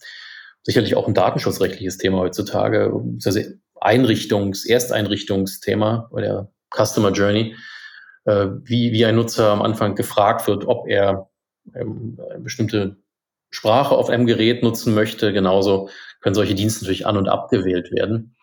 Sicherlich 0.62 0.94
auch 0.94 1.08
ein 1.08 1.14
datenschutzrechtliches 1.14 1.98
Thema 1.98 2.18
heutzutage, 2.18 2.92
also 3.24 3.40
Einrichtungs-, 3.80 4.64
Ersteinrichtungsthema 4.64 6.08
bei 6.12 6.20
der 6.20 6.52
Customer 6.72 7.10
Journey, 7.10 7.56
äh, 8.26 8.46
wie, 8.62 8.92
wie 8.92 9.04
ein 9.04 9.16
Nutzer 9.16 9.50
am 9.50 9.62
Anfang 9.62 9.96
gefragt 9.96 10.46
wird, 10.46 10.64
ob 10.68 10.86
er 10.86 11.28
ähm, 11.74 12.18
bestimmte 12.38 13.01
Sprache 13.52 13.94
auf 13.94 14.08
einem 14.08 14.26
Gerät 14.26 14.62
nutzen 14.62 14.94
möchte. 14.94 15.32
Genauso 15.32 15.88
können 16.20 16.34
solche 16.34 16.54
Dienste 16.54 16.84
natürlich 16.84 17.06
an- 17.06 17.16
und 17.16 17.28
abgewählt 17.28 17.92
werden. 17.92 18.34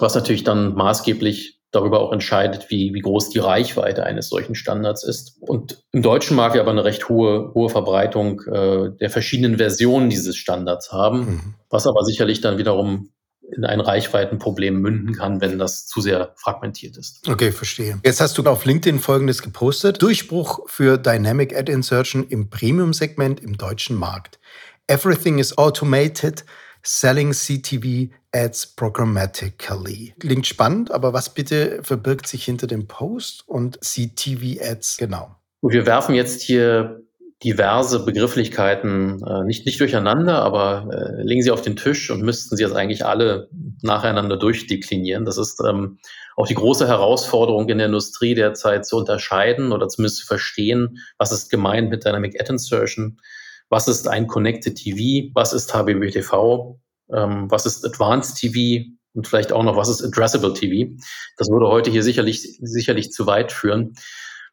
was 0.00 0.14
natürlich 0.14 0.44
dann 0.44 0.74
maßgeblich 0.74 1.58
darüber 1.72 2.00
auch 2.00 2.12
entscheidet, 2.12 2.70
wie, 2.70 2.94
wie 2.94 3.00
groß 3.00 3.30
die 3.30 3.40
Reichweite 3.40 4.04
eines 4.04 4.28
solchen 4.28 4.54
Standards 4.54 5.02
ist. 5.02 5.36
Und 5.40 5.82
im 5.92 6.02
deutschen 6.02 6.36
Markt 6.36 6.54
wir 6.54 6.60
aber 6.60 6.70
eine 6.70 6.84
recht 6.84 7.08
hohe, 7.08 7.52
hohe 7.52 7.68
Verbreitung 7.68 8.40
äh, 8.42 8.90
der 8.98 9.10
verschiedenen 9.10 9.58
Versionen 9.58 10.08
dieses 10.08 10.36
Standards 10.36 10.92
haben, 10.92 11.18
mhm. 11.18 11.54
was 11.68 11.86
aber 11.86 12.04
sicherlich 12.04 12.40
dann 12.40 12.58
wiederum 12.58 13.10
in 13.56 13.64
ein 13.64 13.80
Reichweitenproblem 13.80 14.80
münden 14.80 15.14
kann, 15.14 15.40
wenn 15.40 15.58
das 15.58 15.86
zu 15.86 16.00
sehr 16.00 16.34
fragmentiert 16.36 16.96
ist. 16.96 17.28
Okay, 17.28 17.52
verstehe. 17.52 17.98
Jetzt 18.04 18.20
hast 18.20 18.36
du 18.38 18.44
auf 18.44 18.64
LinkedIn 18.64 19.00
Folgendes 19.00 19.42
gepostet. 19.42 20.00
Durchbruch 20.02 20.68
für 20.68 20.98
Dynamic 20.98 21.56
Ad 21.56 21.70
Insertion 21.70 22.26
im 22.28 22.50
Premium-Segment 22.50 23.40
im 23.40 23.56
deutschen 23.56 23.96
Markt. 23.96 24.38
Everything 24.86 25.38
is 25.38 25.56
automated. 25.56 26.44
Selling 26.82 27.32
CTV 27.32 28.12
Ads 28.32 28.68
Programmatically. 28.76 30.14
Klingt 30.20 30.46
spannend, 30.46 30.90
aber 30.90 31.12
was 31.12 31.34
bitte 31.34 31.80
verbirgt 31.82 32.26
sich 32.26 32.44
hinter 32.44 32.66
dem 32.66 32.86
Post 32.86 33.44
und 33.46 33.78
CTV 33.82 34.62
Ads 34.62 34.96
genau? 34.96 35.36
Wir 35.60 35.86
werfen 35.86 36.14
jetzt 36.14 36.42
hier 36.42 37.02
diverse 37.44 38.04
Begrifflichkeiten 38.04 39.22
äh, 39.24 39.44
nicht, 39.44 39.64
nicht 39.64 39.78
durcheinander, 39.78 40.42
aber 40.42 40.88
äh, 40.92 41.22
legen 41.22 41.42
sie 41.42 41.52
auf 41.52 41.62
den 41.62 41.76
Tisch 41.76 42.10
und 42.10 42.22
müssten 42.22 42.56
sie 42.56 42.64
jetzt 42.64 42.74
eigentlich 42.74 43.04
alle 43.04 43.48
nacheinander 43.80 44.36
durchdeklinieren. 44.36 45.24
Das 45.24 45.38
ist 45.38 45.62
ähm, 45.66 45.98
auch 46.36 46.48
die 46.48 46.54
große 46.54 46.88
Herausforderung 46.88 47.68
in 47.68 47.78
der 47.78 47.86
Industrie 47.86 48.34
derzeit 48.34 48.86
zu 48.86 48.96
unterscheiden 48.96 49.70
oder 49.70 49.88
zumindest 49.88 50.18
zu 50.18 50.26
verstehen, 50.26 50.98
was 51.16 51.30
ist 51.30 51.48
gemeint 51.48 51.90
mit 51.90 52.04
Dynamic 52.04 52.40
Ad 52.40 52.52
Insertion, 52.52 53.20
was 53.68 53.86
ist 53.86 54.08
ein 54.08 54.26
Connected 54.26 54.76
TV, 54.76 55.30
was 55.34 55.52
ist 55.52 55.72
HBBTV, 55.72 56.80
ähm, 57.12 57.48
was 57.50 57.66
ist 57.66 57.84
Advanced 57.84 58.36
TV 58.36 58.84
und 59.14 59.28
vielleicht 59.28 59.52
auch 59.52 59.62
noch, 59.62 59.76
was 59.76 59.88
ist 59.88 60.04
Addressable 60.04 60.54
TV. 60.54 60.92
Das 61.36 61.48
würde 61.50 61.68
heute 61.68 61.90
hier 61.90 62.02
sicherlich, 62.02 62.58
sicherlich 62.60 63.12
zu 63.12 63.26
weit 63.26 63.52
führen. 63.52 63.94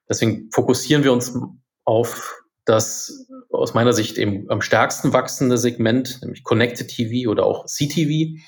Deswegen 0.08 0.50
fokussieren 0.52 1.04
wir 1.04 1.12
uns 1.12 1.36
auf 1.84 2.45
das 2.66 3.28
aus 3.50 3.74
meiner 3.74 3.94
Sicht 3.94 4.18
eben 4.18 4.50
am 4.50 4.62
stärksten 4.62 5.14
wachsende 5.14 5.58
Segment, 5.58 6.20
nämlich 6.22 6.44
Connected 6.44 6.88
TV 6.88 7.30
oder 7.30 7.46
auch 7.46 7.66
CTV, 7.66 8.40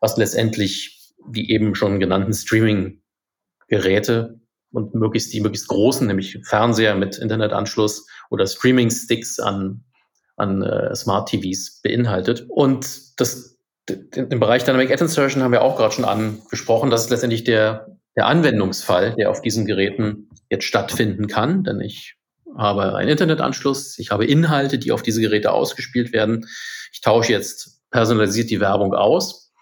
was 0.00 0.16
letztendlich 0.16 1.14
die 1.28 1.50
eben 1.50 1.74
schon 1.74 1.98
genannten 1.98 2.32
Streaming-Geräte 2.32 4.40
und 4.72 4.94
möglichst 4.94 5.32
die 5.32 5.40
möglichst 5.40 5.68
großen, 5.68 6.06
nämlich 6.06 6.38
Fernseher 6.44 6.94
mit 6.94 7.18
Internetanschluss 7.18 8.06
oder 8.30 8.46
Streaming-Sticks 8.46 9.40
an 9.40 9.84
an 10.36 10.62
äh, 10.62 10.94
Smart 10.94 11.28
TVs 11.28 11.80
beinhaltet. 11.82 12.46
Und 12.48 13.20
das, 13.20 13.58
den 13.88 14.38
Bereich 14.38 14.64
Dynamic 14.64 14.90
Ad 14.90 15.02
Insertion 15.02 15.42
haben 15.42 15.52
wir 15.52 15.62
auch 15.62 15.76
gerade 15.76 15.94
schon 15.94 16.04
angesprochen. 16.04 16.90
Das 16.90 17.04
ist 17.04 17.10
letztendlich 17.10 17.44
der, 17.44 17.98
der 18.16 18.26
Anwendungsfall, 18.26 19.14
der 19.16 19.30
auf 19.30 19.40
diesen 19.40 19.66
Geräten 19.66 20.28
jetzt 20.50 20.64
stattfinden 20.64 21.26
kann, 21.26 21.64
denn 21.64 21.80
ich 21.80 22.16
habe 22.56 22.94
einen 22.94 23.10
Internetanschluss, 23.10 23.98
ich 23.98 24.10
habe 24.10 24.24
Inhalte, 24.26 24.78
die 24.78 24.92
auf 24.92 25.02
diese 25.02 25.20
Geräte 25.20 25.52
ausgespielt 25.52 26.12
werden. 26.12 26.46
Ich 26.92 27.00
tausche 27.00 27.32
jetzt 27.32 27.80
personalisiert 27.90 28.50
die 28.50 28.60
Werbung 28.60 28.94
aus. 28.94 29.52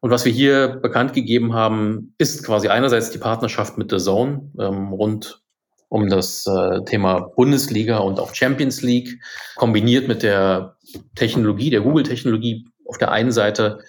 Und 0.00 0.10
was 0.10 0.24
wir 0.24 0.32
hier 0.32 0.68
bekannt 0.68 1.14
gegeben 1.14 1.54
haben, 1.54 2.14
ist 2.18 2.44
quasi 2.44 2.68
einerseits 2.68 3.10
die 3.10 3.18
Partnerschaft 3.18 3.78
mit 3.78 3.90
The 3.90 3.98
Zone 3.98 4.52
ähm, 4.58 4.92
rund 4.92 5.42
um 5.88 6.08
das 6.08 6.46
äh, 6.46 6.84
Thema 6.84 7.20
Bundesliga 7.20 7.98
und 7.98 8.18
auch 8.18 8.34
Champions 8.34 8.82
League, 8.82 9.20
kombiniert 9.54 10.08
mit 10.08 10.22
der 10.22 10.76
Technologie, 11.14 11.70
der 11.70 11.80
Google-Technologie 11.80 12.66
auf 12.84 12.98
der 12.98 13.12
einen 13.12 13.32
Seite 13.32 13.80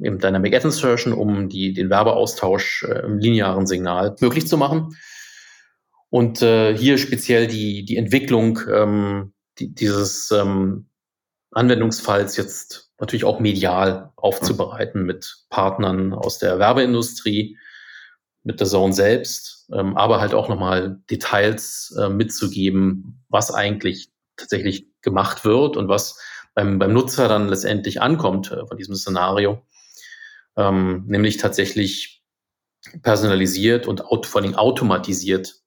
eben 0.00 0.18
Dynamic 0.18 0.54
Ad 0.54 0.64
Insertion, 0.66 1.12
um 1.12 1.48
die, 1.48 1.72
den 1.72 1.90
Werbeaustausch 1.90 2.84
äh, 2.84 3.00
im 3.00 3.18
linearen 3.18 3.66
Signal 3.66 4.16
möglich 4.20 4.46
zu 4.46 4.56
machen. 4.56 4.96
Und 6.14 6.42
äh, 6.42 6.78
hier 6.78 6.96
speziell 6.98 7.48
die, 7.48 7.84
die 7.84 7.96
Entwicklung 7.96 8.60
ähm, 8.72 9.32
die, 9.58 9.74
dieses 9.74 10.30
ähm, 10.30 10.88
Anwendungsfalls 11.50 12.36
jetzt 12.36 12.92
natürlich 13.00 13.24
auch 13.24 13.40
medial 13.40 14.12
aufzubereiten 14.14 15.02
mit 15.02 15.44
Partnern 15.50 16.12
aus 16.12 16.38
der 16.38 16.60
Werbeindustrie, 16.60 17.58
mit 18.44 18.60
der 18.60 18.68
Zone 18.68 18.92
selbst, 18.92 19.68
ähm, 19.72 19.96
aber 19.96 20.20
halt 20.20 20.34
auch 20.34 20.48
nochmal 20.48 21.02
Details 21.10 21.92
äh, 22.00 22.08
mitzugeben, 22.08 23.24
was 23.28 23.52
eigentlich 23.52 24.12
tatsächlich 24.36 24.86
gemacht 25.02 25.44
wird 25.44 25.76
und 25.76 25.88
was 25.88 26.20
beim, 26.54 26.78
beim 26.78 26.92
Nutzer 26.92 27.26
dann 27.26 27.48
letztendlich 27.48 28.00
ankommt 28.00 28.52
äh, 28.52 28.64
von 28.64 28.76
diesem 28.76 28.94
Szenario, 28.94 29.66
ähm, 30.56 31.06
nämlich 31.08 31.38
tatsächlich 31.38 32.22
personalisiert 33.02 33.88
und 33.88 34.04
vor 34.26 34.40
allem 34.40 34.54
automatisiert 34.54 35.63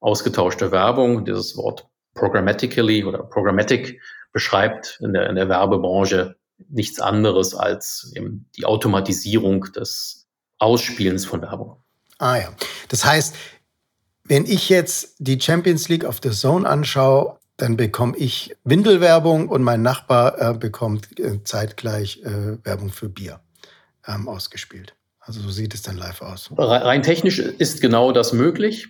ausgetauschte 0.00 0.72
Werbung. 0.72 1.24
Dieses 1.24 1.56
Wort 1.56 1.88
programmatically 2.14 3.04
oder 3.04 3.22
programmatic 3.22 4.00
beschreibt 4.32 4.98
in 5.00 5.12
der, 5.12 5.28
in 5.28 5.36
der 5.36 5.48
Werbebranche 5.48 6.36
nichts 6.68 7.00
anderes 7.00 7.54
als 7.54 8.12
eben 8.14 8.48
die 8.56 8.64
Automatisierung 8.64 9.64
des 9.72 10.26
Ausspielens 10.58 11.26
von 11.26 11.42
Werbung. 11.42 11.76
Ah 12.18 12.36
ja. 12.36 12.48
Das 12.88 13.04
heißt, 13.04 13.34
wenn 14.24 14.46
ich 14.46 14.68
jetzt 14.68 15.16
die 15.18 15.40
Champions 15.40 15.88
League 15.88 16.04
auf 16.04 16.20
der 16.20 16.32
Zone 16.32 16.68
anschaue, 16.68 17.38
dann 17.56 17.76
bekomme 17.76 18.16
ich 18.16 18.54
Windelwerbung 18.64 19.48
und 19.48 19.62
mein 19.62 19.82
Nachbar 19.82 20.40
äh, 20.40 20.54
bekommt 20.54 21.18
äh, 21.18 21.42
zeitgleich 21.44 22.22
äh, 22.22 22.64
Werbung 22.64 22.90
für 22.90 23.08
Bier 23.08 23.40
ähm, 24.06 24.28
ausgespielt. 24.28 24.94
Also 25.20 25.40
so 25.40 25.50
sieht 25.50 25.74
es 25.74 25.82
dann 25.82 25.96
live 25.96 26.22
aus. 26.22 26.50
Rein 26.56 27.02
technisch 27.02 27.38
ist 27.38 27.80
genau 27.80 28.12
das 28.12 28.32
möglich. 28.32 28.88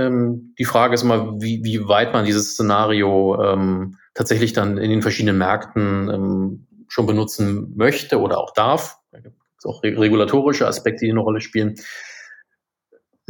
Ähm, 0.00 0.54
die 0.58 0.64
Frage 0.64 0.94
ist 0.94 1.02
immer, 1.02 1.40
wie, 1.40 1.62
wie 1.64 1.86
weit 1.88 2.12
man 2.12 2.24
dieses 2.24 2.52
Szenario 2.52 3.42
ähm, 3.42 3.96
tatsächlich 4.14 4.52
dann 4.52 4.78
in 4.78 4.90
den 4.90 5.02
verschiedenen 5.02 5.38
Märkten 5.38 6.08
ähm, 6.08 6.66
schon 6.88 7.06
benutzen 7.06 7.74
möchte 7.76 8.20
oder 8.20 8.38
auch 8.38 8.52
darf. 8.52 8.98
Da 9.12 9.20
gibt 9.20 9.36
es 9.58 9.64
auch 9.64 9.82
regulatorische 9.82 10.66
Aspekte, 10.66 11.04
die 11.04 11.10
eine 11.10 11.20
Rolle 11.20 11.40
spielen 11.40 11.76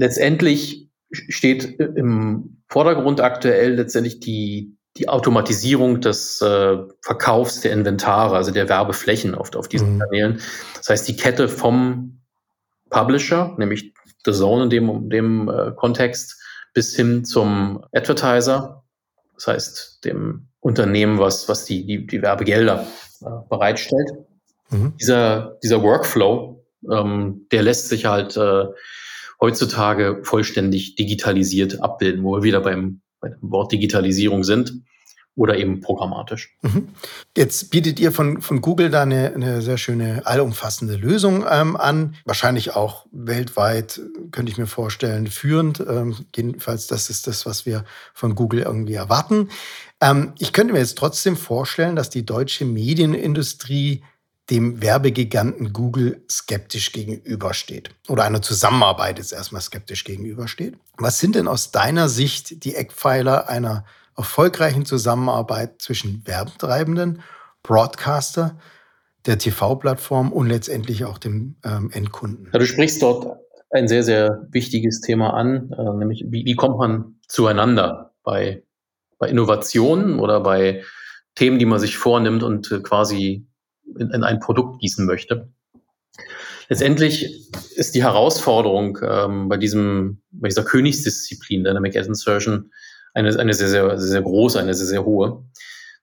letztendlich 0.00 0.88
steht 1.12 1.78
im 1.78 2.62
Vordergrund 2.68 3.20
aktuell 3.20 3.74
letztendlich 3.74 4.20
die, 4.20 4.76
die 4.96 5.08
Automatisierung 5.08 6.00
des 6.00 6.40
äh, 6.40 6.78
Verkaufs 7.02 7.60
der 7.60 7.72
Inventare, 7.72 8.36
also 8.36 8.50
der 8.50 8.68
Werbeflächen 8.68 9.34
auf, 9.34 9.54
auf 9.54 9.68
diesen 9.68 9.94
mhm. 9.94 9.98
Kanälen. 9.98 10.40
Das 10.76 10.88
heißt, 10.88 11.08
die 11.08 11.16
Kette 11.16 11.48
vom 11.48 12.22
Publisher, 12.88 13.54
nämlich 13.58 13.92
The 14.24 14.32
Zone 14.32 14.64
in 14.64 14.70
dem, 14.70 14.88
in 14.88 15.10
dem 15.10 15.48
äh, 15.48 15.72
Kontext, 15.76 16.39
bis 16.74 16.94
hin 16.94 17.24
zum 17.24 17.84
Advertiser, 17.92 18.84
das 19.34 19.46
heißt 19.46 20.04
dem 20.04 20.48
Unternehmen, 20.60 21.18
was, 21.18 21.48
was 21.48 21.64
die, 21.64 21.86
die, 21.86 22.06
die 22.06 22.22
Werbegelder 22.22 22.86
äh, 23.22 23.26
bereitstellt. 23.48 24.10
Mhm. 24.70 24.94
Dieser, 25.00 25.58
dieser 25.62 25.82
Workflow, 25.82 26.64
ähm, 26.90 27.46
der 27.50 27.62
lässt 27.62 27.88
sich 27.88 28.04
halt 28.04 28.36
äh, 28.36 28.66
heutzutage 29.40 30.20
vollständig 30.22 30.96
digitalisiert 30.96 31.82
abbilden, 31.82 32.22
wo 32.22 32.36
wir 32.36 32.42
wieder 32.42 32.60
beim, 32.60 33.00
beim 33.20 33.36
Wort 33.40 33.72
Digitalisierung 33.72 34.44
sind 34.44 34.82
oder 35.40 35.56
eben 35.56 35.80
programmatisch. 35.80 36.54
Mhm. 36.60 36.88
Jetzt 37.34 37.70
bietet 37.70 37.98
ihr 37.98 38.12
von, 38.12 38.42
von 38.42 38.60
Google 38.60 38.90
da 38.90 39.02
eine, 39.02 39.32
eine 39.32 39.62
sehr 39.62 39.78
schöne 39.78 40.20
allumfassende 40.26 40.96
Lösung 40.96 41.46
ähm, 41.50 41.78
an. 41.78 42.14
Wahrscheinlich 42.26 42.76
auch 42.76 43.06
weltweit, 43.10 44.02
könnte 44.32 44.52
ich 44.52 44.58
mir 44.58 44.66
vorstellen, 44.66 45.28
führend. 45.28 45.80
Ähm, 45.80 46.26
jedenfalls, 46.36 46.88
das 46.88 47.08
ist 47.08 47.26
das, 47.26 47.46
was 47.46 47.64
wir 47.64 47.86
von 48.12 48.34
Google 48.34 48.60
irgendwie 48.60 48.92
erwarten. 48.92 49.48
Ähm, 50.02 50.34
ich 50.38 50.52
könnte 50.52 50.74
mir 50.74 50.80
jetzt 50.80 50.98
trotzdem 50.98 51.38
vorstellen, 51.38 51.96
dass 51.96 52.10
die 52.10 52.26
deutsche 52.26 52.66
Medienindustrie 52.66 54.04
dem 54.50 54.82
Werbegiganten 54.82 55.72
Google 55.72 56.22
skeptisch 56.30 56.92
gegenübersteht 56.92 57.94
oder 58.08 58.24
einer 58.24 58.42
Zusammenarbeit 58.42 59.16
jetzt 59.16 59.32
erstmal 59.32 59.62
skeptisch 59.62 60.04
gegenübersteht. 60.04 60.76
Was 60.98 61.18
sind 61.18 61.34
denn 61.34 61.48
aus 61.48 61.70
deiner 61.70 62.10
Sicht 62.10 62.62
die 62.64 62.74
Eckpfeiler 62.74 63.48
einer 63.48 63.86
erfolgreichen 64.20 64.84
Zusammenarbeit 64.84 65.80
zwischen 65.80 66.26
Werbetreibenden, 66.26 67.22
Broadcaster, 67.62 68.58
der 69.24 69.38
TV-Plattform 69.38 70.30
und 70.30 70.46
letztendlich 70.46 71.06
auch 71.06 71.16
dem 71.16 71.56
ähm, 71.64 71.90
Endkunden? 71.90 72.50
Ja, 72.52 72.58
du 72.58 72.66
sprichst 72.66 73.00
dort 73.00 73.38
ein 73.70 73.88
sehr, 73.88 74.02
sehr 74.02 74.46
wichtiges 74.50 75.00
Thema 75.00 75.32
an, 75.32 75.72
äh, 75.72 75.96
nämlich 75.96 76.24
wie, 76.28 76.44
wie 76.44 76.54
kommt 76.54 76.76
man 76.76 77.16
zueinander 77.28 78.12
bei, 78.22 78.62
bei 79.18 79.28
Innovationen 79.28 80.18
oder 80.18 80.40
bei 80.40 80.82
Themen, 81.34 81.58
die 81.58 81.66
man 81.66 81.78
sich 81.78 81.96
vornimmt 81.96 82.42
und 82.42 82.70
äh, 82.70 82.80
quasi 82.80 83.46
in, 83.98 84.10
in 84.10 84.22
ein 84.22 84.38
Produkt 84.38 84.80
gießen 84.80 85.06
möchte. 85.06 85.48
Letztendlich 86.68 87.50
ist 87.74 87.94
die 87.94 88.02
Herausforderung 88.02 88.98
ähm, 89.02 89.48
bei, 89.48 89.56
diesem, 89.56 90.20
bei 90.30 90.48
dieser 90.48 90.62
Königsdisziplin 90.62 91.64
Dynamic 91.64 91.96
Ad 91.96 92.06
Insertion 92.06 92.70
eine, 93.14 93.36
eine 93.38 93.54
sehr, 93.54 93.68
sehr, 93.68 93.98
sehr, 93.98 94.08
sehr 94.08 94.22
große, 94.22 94.58
eine 94.58 94.74
sehr, 94.74 94.86
sehr 94.86 95.04
hohe. 95.04 95.44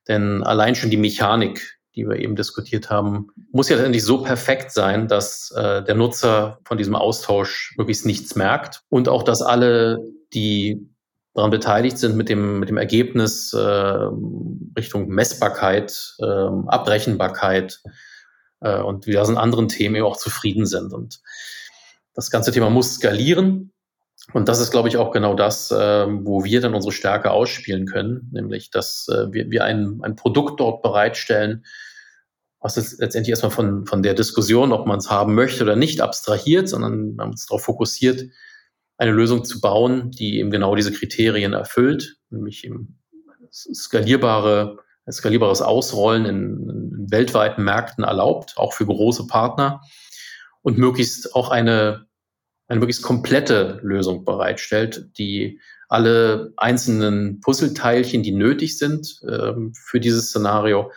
Denn 0.07 0.43
allein 0.43 0.75
schon 0.75 0.89
die 0.89 0.97
Mechanik, 0.97 1.79
die 1.95 2.07
wir 2.07 2.17
eben 2.17 2.35
diskutiert 2.35 2.89
haben, 2.89 3.27
muss 3.51 3.69
ja 3.69 3.75
letztendlich 3.75 4.03
so 4.03 4.21
perfekt 4.21 4.71
sein, 4.71 5.07
dass 5.07 5.51
äh, 5.51 5.83
der 5.83 5.95
Nutzer 5.95 6.59
von 6.63 6.77
diesem 6.77 6.95
Austausch 6.95 7.73
möglichst 7.77 8.05
nichts 8.05 8.35
merkt 8.35 8.83
und 8.89 9.09
auch, 9.09 9.23
dass 9.23 9.41
alle, 9.41 9.99
die 10.33 10.87
daran 11.33 11.51
beteiligt 11.51 11.97
sind, 11.97 12.15
mit 12.15 12.29
dem, 12.29 12.59
mit 12.59 12.69
dem 12.69 12.77
Ergebnis 12.77 13.53
äh, 13.53 13.59
Richtung 13.59 15.07
Messbarkeit, 15.07 16.15
äh, 16.19 16.25
Abrechenbarkeit 16.25 17.79
äh, 18.61 18.79
und 18.81 19.05
diversen 19.05 19.37
anderen 19.37 19.67
Themen 19.67 19.95
eben 19.95 20.05
auch 20.05 20.17
zufrieden 20.17 20.65
sind. 20.65 20.93
Und 20.93 21.21
das 22.15 22.31
ganze 22.31 22.51
Thema 22.51 22.69
muss 22.69 22.95
skalieren. 22.95 23.71
Und 24.33 24.49
das 24.49 24.59
ist, 24.59 24.71
glaube 24.71 24.89
ich, 24.89 24.97
auch 24.97 25.11
genau 25.11 25.35
das, 25.35 25.71
äh, 25.71 26.05
wo 26.09 26.43
wir 26.43 26.59
dann 26.59 26.75
unsere 26.75 26.91
Stärke 26.91 27.31
ausspielen 27.31 27.85
können, 27.85 28.29
nämlich, 28.33 28.69
dass 28.69 29.07
äh, 29.07 29.31
wir, 29.31 29.49
wir 29.49 29.63
ein, 29.63 29.99
ein 30.03 30.15
Produkt 30.15 30.59
dort 30.59 30.81
bereitstellen, 30.81 31.63
was 32.59 32.75
jetzt 32.75 32.99
letztendlich 32.99 33.29
erstmal 33.29 33.51
von, 33.51 33.85
von 33.85 34.03
der 34.03 34.13
Diskussion, 34.13 34.73
ob 34.73 34.85
man 34.85 34.99
es 34.99 35.09
haben 35.09 35.35
möchte 35.35 35.63
oder 35.63 35.75
nicht, 35.75 36.01
abstrahiert, 36.01 36.67
sondern 36.67 37.15
wir 37.15 37.23
haben 37.23 37.31
uns 37.31 37.45
darauf 37.45 37.63
fokussiert, 37.63 38.25
eine 38.97 39.11
Lösung 39.11 39.45
zu 39.45 39.61
bauen, 39.61 40.11
die 40.11 40.39
eben 40.39 40.51
genau 40.51 40.75
diese 40.75 40.91
Kriterien 40.91 41.53
erfüllt, 41.53 42.17
nämlich 42.29 42.65
eben 42.65 42.99
skalierbare, 43.53 44.79
skalierbares 45.09 45.61
Ausrollen 45.61 46.25
in, 46.25 46.69
in 46.69 47.11
weltweiten 47.11 47.63
Märkten 47.63 48.03
erlaubt, 48.03 48.57
auch 48.57 48.73
für 48.73 48.85
große 48.85 49.27
Partner 49.27 49.81
und 50.61 50.77
möglichst 50.77 51.35
auch 51.35 51.49
eine, 51.49 52.07
eine 52.67 52.79
möglichst 52.79 53.03
komplette 53.03 53.79
Lösung 53.81 54.25
bereitstellt, 54.25 55.09
die 55.17 55.59
alle 55.89 56.53
einzelnen 56.57 57.39
Puzzleteilchen, 57.39 58.23
die 58.23 58.33
nötig 58.33 58.77
sind 58.77 59.21
ähm, 59.27 59.73
für 59.73 59.99
dieses 59.99 60.29
Szenario, 60.29 60.91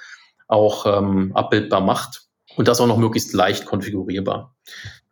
auch 0.49 0.85
ähm, 0.87 1.31
abbildbar 1.35 1.81
macht 1.81 2.23
und 2.57 2.67
das 2.67 2.81
auch 2.81 2.89
noch 2.89 2.99
möglichst 2.99 3.33
leicht 3.33 3.67
konfigurierbar. 3.67 4.57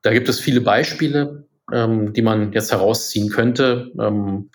Da 0.02 0.12
gibt 0.12 0.28
es 0.28 0.40
viele 0.40 0.60
Beispiele, 0.60 1.46
ähm, 1.72 2.12
die 2.12 2.22
man 2.22 2.52
jetzt 2.52 2.72
herausziehen 2.72 3.30
könnte. 3.30 3.92
Ähm, 4.00 4.50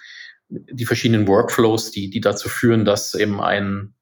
die 0.49 0.85
verschiedenen 0.85 1.27
Workflows, 1.27 1.91
die, 1.91 2.09
die 2.09 2.21
dazu 2.21 2.49
führen, 2.49 2.85
dass 2.85 3.15
eben 3.15 3.39
ein 3.41 3.93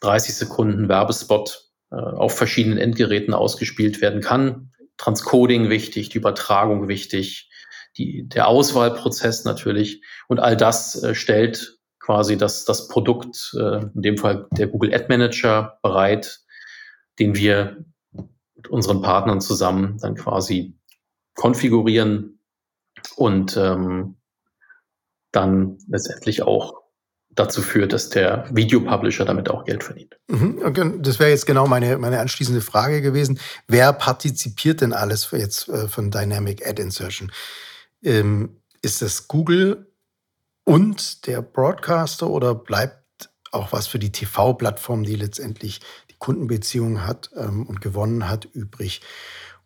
30 0.00 0.34
Sekunden 0.34 0.88
Werbespot 0.88 1.70
äh, 1.90 1.96
auf 1.96 2.36
verschiedenen 2.36 2.78
Endgeräten 2.78 3.34
ausgespielt 3.34 4.00
werden 4.00 4.20
kann. 4.20 4.71
Transcoding 4.96 5.70
wichtig, 5.70 6.10
die 6.10 6.18
Übertragung 6.18 6.88
wichtig, 6.88 7.50
die, 7.96 8.28
der 8.28 8.48
Auswahlprozess 8.48 9.44
natürlich. 9.44 10.02
Und 10.28 10.40
all 10.40 10.56
das 10.56 11.02
äh, 11.02 11.14
stellt 11.14 11.78
quasi 11.98 12.36
das, 12.36 12.64
das 12.64 12.88
Produkt, 12.88 13.54
äh, 13.58 13.84
in 13.94 14.02
dem 14.02 14.18
Fall 14.18 14.46
der 14.52 14.66
Google 14.66 14.94
Ad 14.94 15.06
Manager, 15.08 15.78
bereit, 15.82 16.40
den 17.18 17.34
wir 17.34 17.84
mit 18.54 18.68
unseren 18.68 19.02
Partnern 19.02 19.40
zusammen 19.40 19.98
dann 20.00 20.14
quasi 20.14 20.76
konfigurieren, 21.34 22.38
und 23.16 23.56
ähm, 23.56 24.16
dann 25.30 25.78
letztendlich 25.88 26.42
auch 26.42 26.81
dazu 27.34 27.62
führt, 27.62 27.92
dass 27.92 28.10
der 28.10 28.46
Videopublisher 28.50 29.24
damit 29.24 29.50
auch 29.50 29.64
Geld 29.64 29.82
verdient. 29.84 30.16
Mhm. 30.28 31.02
Das 31.02 31.18
wäre 31.18 31.30
jetzt 31.30 31.46
genau 31.46 31.66
meine, 31.66 31.98
meine 31.98 32.20
anschließende 32.20 32.60
Frage 32.60 33.00
gewesen. 33.00 33.40
Wer 33.68 33.92
partizipiert 33.92 34.80
denn 34.80 34.92
alles 34.92 35.30
jetzt 35.32 35.68
äh, 35.68 35.88
von 35.88 36.10
Dynamic 36.10 36.66
Ad 36.66 36.80
Insertion? 36.80 37.32
Ähm, 38.02 38.56
ist 38.82 39.00
das 39.00 39.28
Google 39.28 39.86
und 40.64 41.26
der 41.26 41.42
Broadcaster 41.42 42.28
oder 42.28 42.54
bleibt 42.54 43.30
auch 43.50 43.72
was 43.72 43.86
für 43.86 43.98
die 43.98 44.12
TV-Plattform, 44.12 45.04
die 45.04 45.16
letztendlich 45.16 45.80
die 46.10 46.16
Kundenbeziehungen 46.18 47.06
hat 47.06 47.30
ähm, 47.36 47.66
und 47.66 47.80
gewonnen 47.80 48.28
hat, 48.28 48.44
übrig? 48.44 49.00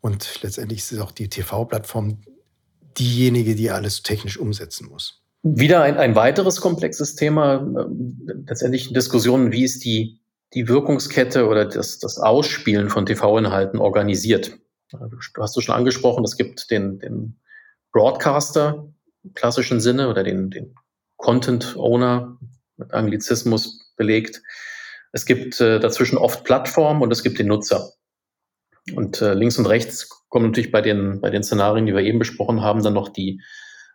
Und 0.01 0.43
letztendlich 0.43 0.81
ist 0.81 0.93
es 0.93 1.01
auch 1.01 1.13
die 1.13 1.29
TV-Plattform, 1.29 2.19
diejenige, 2.99 3.55
die 3.55 3.71
alles 3.71 4.03
technisch 4.03 4.39
umsetzen 4.39 4.89
muss. 4.89 5.23
Wieder 5.55 5.83
ein, 5.83 5.97
ein 5.97 6.17
weiteres 6.17 6.61
komplexes 6.61 7.15
Thema, 7.15 7.57
äh, 7.57 8.33
letztendlich 8.49 8.93
Diskussionen, 8.93 9.53
wie 9.53 9.63
ist 9.63 9.85
die, 9.85 10.21
die 10.55 10.67
Wirkungskette 10.67 11.47
oder 11.47 11.67
das, 11.67 12.01
das 12.01 12.19
Ausspielen 12.19 12.91
von 12.91 13.07
TV-Inhalten 13.07 13.79
organisiert. 13.79 14.59
Du 14.91 15.43
hast 15.43 15.57
du 15.57 15.61
schon 15.61 15.75
angesprochen, 15.77 16.25
es 16.25 16.37
gibt 16.37 16.71
den, 16.73 16.99
den 16.99 17.39
Broadcaster 17.93 18.93
im 19.23 19.35
klassischen 19.35 19.81
Sinne 19.81 20.09
oder 20.09 20.25
den, 20.25 20.51
den 20.51 20.75
Content 21.17 21.77
Owner 21.77 22.39
mit 22.77 22.93
Anglizismus 22.93 23.95
belegt. 23.97 24.43
Es 25.13 25.27
gibt 25.27 25.61
äh, 25.61 25.79
dazwischen 25.79 26.19
oft 26.19 26.43
Plattformen 26.43 27.03
und 27.03 27.13
es 27.13 27.23
gibt 27.23 27.39
den 27.39 27.47
Nutzer. 27.47 27.93
Und 28.97 29.23
äh, 29.23 29.35
links 29.35 29.59
und 29.59 29.67
rechts 29.67 30.09
kommen 30.29 30.47
natürlich 30.47 30.73
bei 30.73 30.83
den, 30.83 31.21
bei 31.21 31.31
den 31.31 31.45
Szenarien, 31.45 31.87
die 31.87 31.95
wir 31.95 32.03
eben 32.03 32.19
besprochen 32.19 32.63
haben, 32.63 32.83
dann 32.83 32.95
noch 32.95 33.09
die 33.09 33.41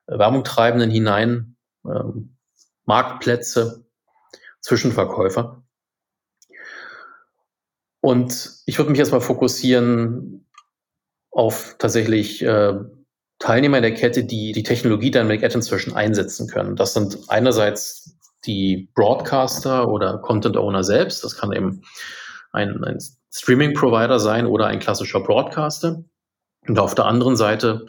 Werbungtreibenden 0.08 0.90
hinein, 0.90 1.56
ähm, 1.86 2.38
Marktplätze, 2.86 3.86
Zwischenverkäufer. 4.62 5.64
Und 8.02 8.62
ich 8.66 8.78
würde 8.78 8.92
mich 8.92 9.00
erstmal 9.00 9.22
fokussieren 9.22 10.48
auf 11.30 11.76
tatsächlich 11.78 12.44
äh, 12.44 12.74
Teilnehmer 13.40 13.78
in 13.78 13.84
der 13.84 13.94
Kette, 13.94 14.24
die 14.24 14.52
die 14.52 14.64
Technologie 14.64 15.12
Dynamic 15.12 15.44
Ad 15.44 15.56
Insertion 15.56 15.96
einsetzen 15.96 16.48
können. 16.48 16.76
Das 16.76 16.94
sind 16.94 17.18
einerseits 17.28 18.18
die 18.46 18.90
Broadcaster 18.96 19.88
oder 19.88 20.18
Content 20.20 20.58
Owner 20.58 20.84
selbst. 20.84 21.24
Das 21.24 21.38
kann 21.38 21.52
eben 21.54 21.84
ein, 22.52 22.84
ein 22.84 23.00
Streaming-Provider 23.32 24.20
sein 24.20 24.46
oder 24.46 24.68
ein 24.68 24.80
klassischer 24.80 25.22
Broadcaster. 25.22 26.04
Und 26.68 26.80
auf 26.80 26.96
der 26.96 27.06
anderen 27.06 27.36
Seite 27.36 27.88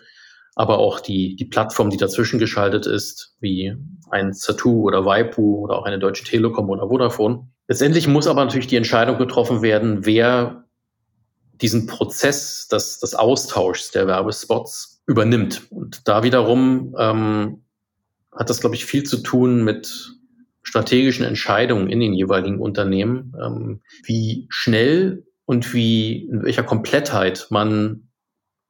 aber 0.55 0.79
auch 0.79 1.01
die, 1.01 1.37
die 1.37 1.45
Plattform, 1.45 1.91
die 1.91 1.97
dazwischen 1.97 2.39
geschaltet 2.39 2.87
ist, 2.87 3.37
wie 3.41 3.75
ein 4.11 4.33
Satu 4.33 4.83
oder 4.83 5.05
Waipu 5.05 5.61
oder 5.61 5.79
auch 5.79 5.85
eine 5.85 5.99
Deutsche 5.99 6.25
Telekom 6.25 6.69
oder 6.69 6.89
Vodafone. 6.89 7.49
Letztendlich 7.69 8.07
muss 8.07 8.27
aber 8.27 8.45
natürlich 8.45 8.67
die 8.67 8.77
Entscheidung 8.77 9.19
getroffen 9.19 9.63
werden, 9.63 10.05
wer 10.05 10.65
diesen 11.55 11.87
Prozess 11.87 12.69
des, 12.69 12.99
des 12.99 13.15
Austauschs 13.15 13.93
der 13.93 14.07
Werbespots 14.07 15.03
übernimmt. 15.07 15.63
Und 15.71 16.07
da 16.09 16.23
wiederum 16.23 16.95
ähm, 16.99 17.63
hat 18.33 18.51
das, 18.51 18.61
glaube 18.61 18.75
ich, 18.75 18.85
viel 18.85 19.05
zu 19.05 19.19
tun 19.19 19.65
mit 19.65 20.13
strategischen 20.63 21.25
Entscheidungen 21.25 21.89
in 21.89 22.01
den 22.01 22.13
jeweiligen 22.13 22.61
Unternehmen, 22.61 23.35
ähm, 23.43 23.81
wie 24.05 24.47
schnell 24.49 25.25
und 25.45 25.75
wie 25.75 26.27
in 26.27 26.45
welcher 26.45 26.63
Komplettheit 26.63 27.47
man 27.51 28.09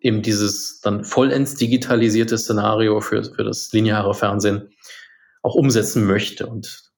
eben 0.03 0.23
dieses 0.23 0.81
dann 0.81 1.05
vollends 1.05 1.55
digitalisierte 1.55 2.37
Szenario 2.37 3.01
für, 3.01 3.25
für 3.25 3.45
das 3.45 3.73
lineare 3.73 4.15
Fernsehen 4.15 4.71
auch 5.43 5.55
umsetzen 5.55 6.07
möchte. 6.07 6.47
Und 6.47 6.91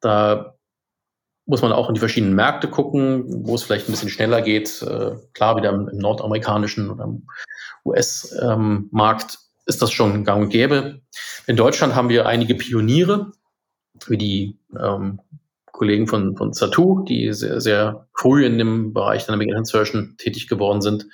da 0.00 0.56
muss 1.46 1.62
man 1.62 1.72
auch 1.72 1.88
in 1.88 1.94
die 1.94 2.00
verschiedenen 2.00 2.34
Märkte 2.34 2.68
gucken, 2.68 3.24
wo 3.46 3.54
es 3.54 3.62
vielleicht 3.62 3.88
ein 3.88 3.92
bisschen 3.92 4.08
schneller 4.08 4.40
geht. 4.42 4.82
Äh, 4.82 5.16
klar, 5.34 5.56
wieder 5.56 5.70
im, 5.70 5.90
nordamerikanischen 5.92 6.90
oder 6.90 7.04
im 7.04 7.26
US-Markt 7.84 9.32
ähm, 9.34 9.38
ist 9.66 9.82
das 9.82 9.92
schon 9.92 10.24
gang 10.24 10.42
und 10.44 10.50
gäbe. 10.50 11.00
In 11.46 11.56
Deutschland 11.56 11.94
haben 11.94 12.08
wir 12.08 12.26
einige 12.26 12.54
Pioniere, 12.54 13.32
wie 14.06 14.16
die 14.16 14.58
ähm, 14.78 15.20
Kollegen 15.72 16.06
von, 16.06 16.36
von 16.36 16.52
Satu, 16.52 17.04
die 17.04 17.32
sehr, 17.32 17.60
sehr 17.60 18.06
früh 18.14 18.44
in 18.44 18.58
dem 18.58 18.92
Bereich 18.92 19.26
Dynamic 19.26 19.50
Insertion 19.50 20.16
tätig 20.18 20.48
geworden 20.48 20.82
sind. 20.82 21.06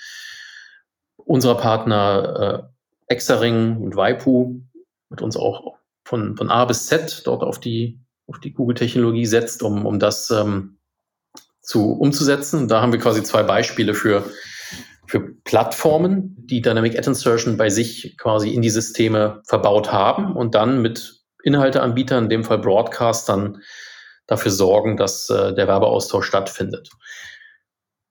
Unserer 1.27 1.57
Partner 1.57 2.71
äh, 3.09 3.13
Exaring 3.13 3.77
und 3.83 3.97
Waipu 3.97 4.61
mit 5.11 5.23
uns 5.23 5.37
auch 5.37 5.77
von, 6.05 6.37
von 6.37 6.51
A 6.51 6.65
bis 6.65 6.87
Z 6.87 7.23
dort 7.25 7.43
auf 7.43 7.61
die, 7.61 8.01
auf 8.27 8.39
die 8.41 8.53
Google-Technologie 8.53 9.27
setzt, 9.27 9.63
um, 9.63 9.87
um 9.87 9.99
das 9.99 10.31
ähm, 10.31 10.79
zu, 11.61 11.93
umzusetzen. 11.93 12.69
Da 12.69 12.81
haben 12.81 12.93
wir 12.93 13.01
quasi 13.01 13.23
zwei 13.23 13.43
Beispiele 13.43 13.95
für, 13.95 14.31
für 15.07 15.21
Plattformen, 15.45 16.37
die 16.39 16.63
Dynamic 16.63 16.97
Ad 16.97 17.09
Insertion 17.09 17.57
bei 17.57 17.71
sich 17.71 18.17
quasi 18.19 18.51
in 18.51 18.63
die 18.63 18.71
Systeme 18.71 19.43
verbaut 19.47 19.93
haben 19.93 20.37
und 20.37 20.55
dann 20.55 20.81
mit 20.81 21.23
Inhalteanbietern, 21.43 22.25
in 22.25 22.31
dem 22.31 22.45
Fall 22.45 22.59
Broadcastern, 22.59 23.63
dafür 24.27 24.51
sorgen, 24.51 24.97
dass 24.97 25.31
äh, 25.31 25.55
der 25.55 25.69
Werbeaustausch 25.69 26.27
stattfindet. 26.27 26.91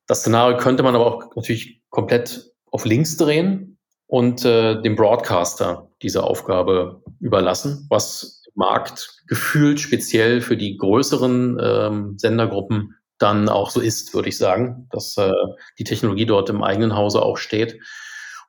Das 0.08 0.20
Szenario 0.22 0.58
könnte 0.58 0.84
man 0.84 0.96
aber 0.96 1.06
auch 1.06 1.36
natürlich 1.36 1.82
komplett 1.90 2.55
auf 2.76 2.84
links 2.84 3.16
drehen 3.16 3.78
und 4.06 4.44
äh, 4.44 4.82
dem 4.82 4.98
Broadcaster 4.98 5.90
diese 6.02 6.24
Aufgabe 6.24 7.02
überlassen, 7.22 7.88
was 7.90 8.44
Markt 8.54 9.24
gefühlt 9.28 9.80
speziell 9.80 10.42
für 10.42 10.58
die 10.58 10.76
größeren 10.76 11.58
ähm, 11.62 12.18
Sendergruppen 12.18 12.96
dann 13.18 13.48
auch 13.48 13.70
so 13.70 13.80
ist, 13.80 14.14
würde 14.14 14.28
ich 14.28 14.38
sagen, 14.38 14.90
dass 14.92 15.16
äh, 15.16 15.32
die 15.80 15.86
Technologie 15.86 16.26
dort 16.26 16.50
im 16.50 16.64
eigenen 16.64 16.98
Hause 16.98 17.22
auch 17.22 17.38
steht. 17.38 17.80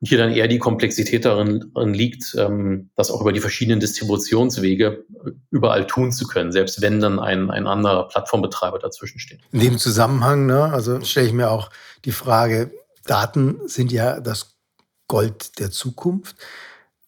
Und 0.01 0.09
hier 0.09 0.19
dann 0.19 0.33
eher 0.33 0.49
die 0.49 0.59
Komplexität 0.59 1.25
darin, 1.25 1.71
liegt, 1.77 2.35
ähm, 2.37 2.91
das 2.97 3.13
auch 3.13 3.21
über 3.21 3.33
die 3.33 3.39
verschiedenen 3.41 3.79
Distributionswege 3.79 5.05
überall 5.51 5.87
tun 5.87 6.11
zu 6.11 6.27
können, 6.27 6.51
selbst 6.51 6.83
wenn 6.83 6.99
dann 6.99 7.21
ein, 7.21 7.49
ein 7.49 7.69
anderer 7.69 8.09
Plattformbetreiber 8.09 8.81
dazwischen 8.81 9.21
steht. 9.21 9.39
In 9.53 9.61
dem 9.61 9.79
Zusammenhang, 9.79 10.47
ne, 10.47 10.65
also 10.65 11.01
stelle 11.03 11.29
ich 11.29 11.33
mir 11.33 11.49
auch 11.49 11.71
die 12.05 12.11
Frage, 12.11 12.73
Daten 13.07 13.69
sind 13.69 13.93
ja 13.93 14.21
das 14.21 14.57
Gold 15.09 15.59
der 15.59 15.71
Zukunft. 15.71 16.37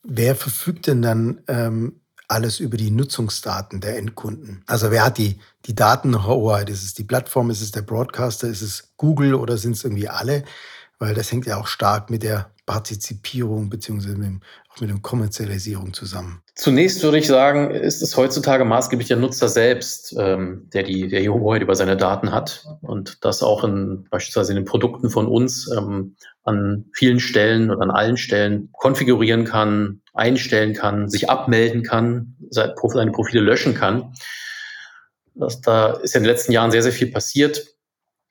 Wer 0.03 0.37
verfügt 0.37 0.87
denn 0.87 1.03
dann 1.03 1.43
ähm, 1.49 2.01
alles 2.29 2.61
über 2.61 2.77
die 2.77 2.91
Nutzungsdaten 2.91 3.81
der 3.81 3.99
Endkunden? 3.99 4.63
Also 4.67 4.91
wer 4.91 5.05
hat 5.05 5.19
die, 5.19 5.41
die 5.67 5.75
Datenhoheit? 5.75 6.71
Ist 6.71 6.85
es 6.85 6.95
die 6.95 7.05
Plattform? 7.05 7.51
Ist 7.51 7.63
es 7.63 7.73
der 7.73 7.83
Broadcaster? 7.83 8.49
Ist 8.49 8.63
es 8.63 8.95
Google 8.97 9.35
oder 9.35 9.57
sind 9.57 9.73
es 9.73 9.85
irgendwie 9.85 10.09
alle? 10.09 10.45
Weil 10.99 11.15
das 11.15 11.31
hängt 11.31 11.47
ja 11.47 11.59
auch 11.59 11.67
stark 11.67 12.11
mit 12.11 12.23
der 12.23 12.51
Partizipierung 12.69 13.71
mit, 13.71 13.89
auch 13.89 14.81
mit 14.81 14.91
der 14.91 14.99
Kommerzialisierung 15.01 15.95
zusammen. 15.95 16.43
Zunächst 16.55 17.03
würde 17.03 17.17
ich 17.17 17.27
sagen, 17.27 17.71
ist 17.71 18.03
es 18.03 18.15
heutzutage 18.15 18.67
maßgeblich 18.67 19.09
der 19.09 19.17
Nutzer 19.17 19.49
selbst, 19.49 20.15
ähm, 20.19 20.69
der 20.75 20.83
die 20.83 21.09
der 21.09 21.27
Hoheit 21.33 21.63
über 21.63 21.75
seine 21.75 21.97
Daten 21.97 22.31
hat 22.31 22.67
und 22.83 23.25
das 23.25 23.43
auch 23.43 23.65
in, 23.65 24.07
beispielsweise 24.11 24.53
in 24.53 24.57
den 24.57 24.65
Produkten 24.67 25.09
von 25.09 25.27
uns 25.29 25.71
ähm, 25.75 26.17
an 26.45 26.85
vielen 26.93 27.21
Stellen 27.21 27.71
oder 27.71 27.81
an 27.81 27.91
allen 27.91 28.19
Stellen 28.19 28.69
konfigurieren 28.73 29.47
kann, 29.47 30.03
einstellen 30.13 30.75
kann, 30.75 31.09
sich 31.09 31.31
abmelden 31.31 31.85
kann, 31.85 32.37
seine 32.51 32.75
Profile 32.75 33.41
löschen 33.41 33.75
kann. 33.75 34.13
Das, 35.35 35.63
da 35.63 35.93
ist 35.93 36.15
in 36.15 36.23
den 36.23 36.31
letzten 36.31 36.53
Jahren 36.53 36.71
sehr, 36.71 36.83
sehr 36.83 36.93
viel 36.93 37.11
passiert. 37.11 37.65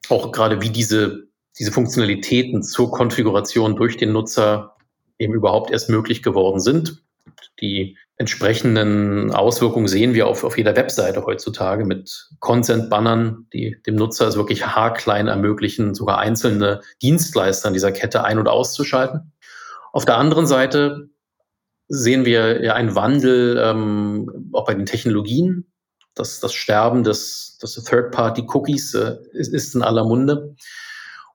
Auch 0.09 0.31
gerade 0.31 0.61
wie 0.61 0.69
diese 0.69 1.26
diese 1.59 1.71
Funktionalitäten 1.71 2.63
zur 2.63 2.91
Konfiguration 2.91 3.75
durch 3.75 3.97
den 3.97 4.11
Nutzer 4.11 4.75
eben 5.19 5.33
überhaupt 5.33 5.71
erst 5.71 5.89
möglich 5.89 6.21
geworden 6.21 6.59
sind. 6.59 7.03
Die 7.59 7.97
entsprechenden 8.17 9.31
Auswirkungen 9.31 9.87
sehen 9.87 10.13
wir 10.13 10.27
auf, 10.27 10.43
auf 10.43 10.57
jeder 10.57 10.75
Webseite 10.75 11.25
heutzutage 11.25 11.85
mit 11.85 12.29
Consent-Bannern, 12.39 13.47
die 13.53 13.77
dem 13.85 13.95
Nutzer 13.95 14.27
es 14.27 14.35
wirklich 14.35 14.65
haarklein 14.65 15.27
ermöglichen, 15.27 15.93
sogar 15.93 16.19
einzelne 16.19 16.81
Dienstleister 17.01 17.67
in 17.67 17.73
dieser 17.73 17.91
Kette 17.91 18.23
ein- 18.23 18.39
und 18.39 18.47
auszuschalten. 18.47 19.33
Auf 19.91 20.05
der 20.05 20.17
anderen 20.17 20.47
Seite 20.47 21.09
sehen 21.87 22.25
wir 22.25 22.63
ja 22.63 22.73
einen 22.73 22.95
Wandel 22.95 23.61
ähm, 23.63 24.49
auch 24.53 24.65
bei 24.65 24.73
den 24.73 24.85
Technologien. 24.85 25.71
Das, 26.15 26.39
das 26.39 26.53
Sterben 26.53 27.03
des, 27.03 27.59
des 27.61 27.75
Third-Party-Cookies 27.83 28.95
äh, 28.95 29.17
ist, 29.33 29.53
ist 29.53 29.75
in 29.75 29.83
aller 29.83 30.03
Munde 30.03 30.55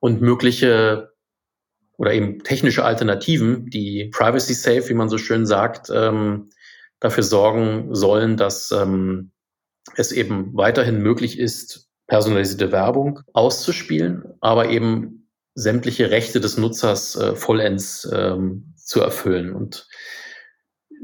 und 0.02 0.20
mögliche 0.20 1.12
oder 1.96 2.12
eben 2.12 2.42
technische 2.42 2.84
Alternativen, 2.84 3.70
die 3.70 4.10
privacy 4.12 4.54
safe, 4.54 4.88
wie 4.88 4.94
man 4.94 5.08
so 5.08 5.16
schön 5.16 5.46
sagt, 5.46 5.90
ähm, 5.94 6.50
dafür 6.98 7.22
sorgen 7.22 7.94
sollen, 7.94 8.36
dass 8.36 8.72
ähm, 8.72 9.30
es 9.94 10.10
eben 10.10 10.56
weiterhin 10.56 11.00
möglich 11.00 11.38
ist, 11.38 11.88
personalisierte 12.08 12.72
Werbung 12.72 13.20
auszuspielen, 13.32 14.24
aber 14.40 14.70
eben 14.70 15.28
sämtliche 15.54 16.10
Rechte 16.10 16.40
des 16.40 16.58
Nutzers 16.58 17.14
äh, 17.14 17.36
vollends 17.36 18.08
ähm, 18.12 18.74
zu 18.74 19.00
erfüllen. 19.00 19.54
Und 19.54 19.86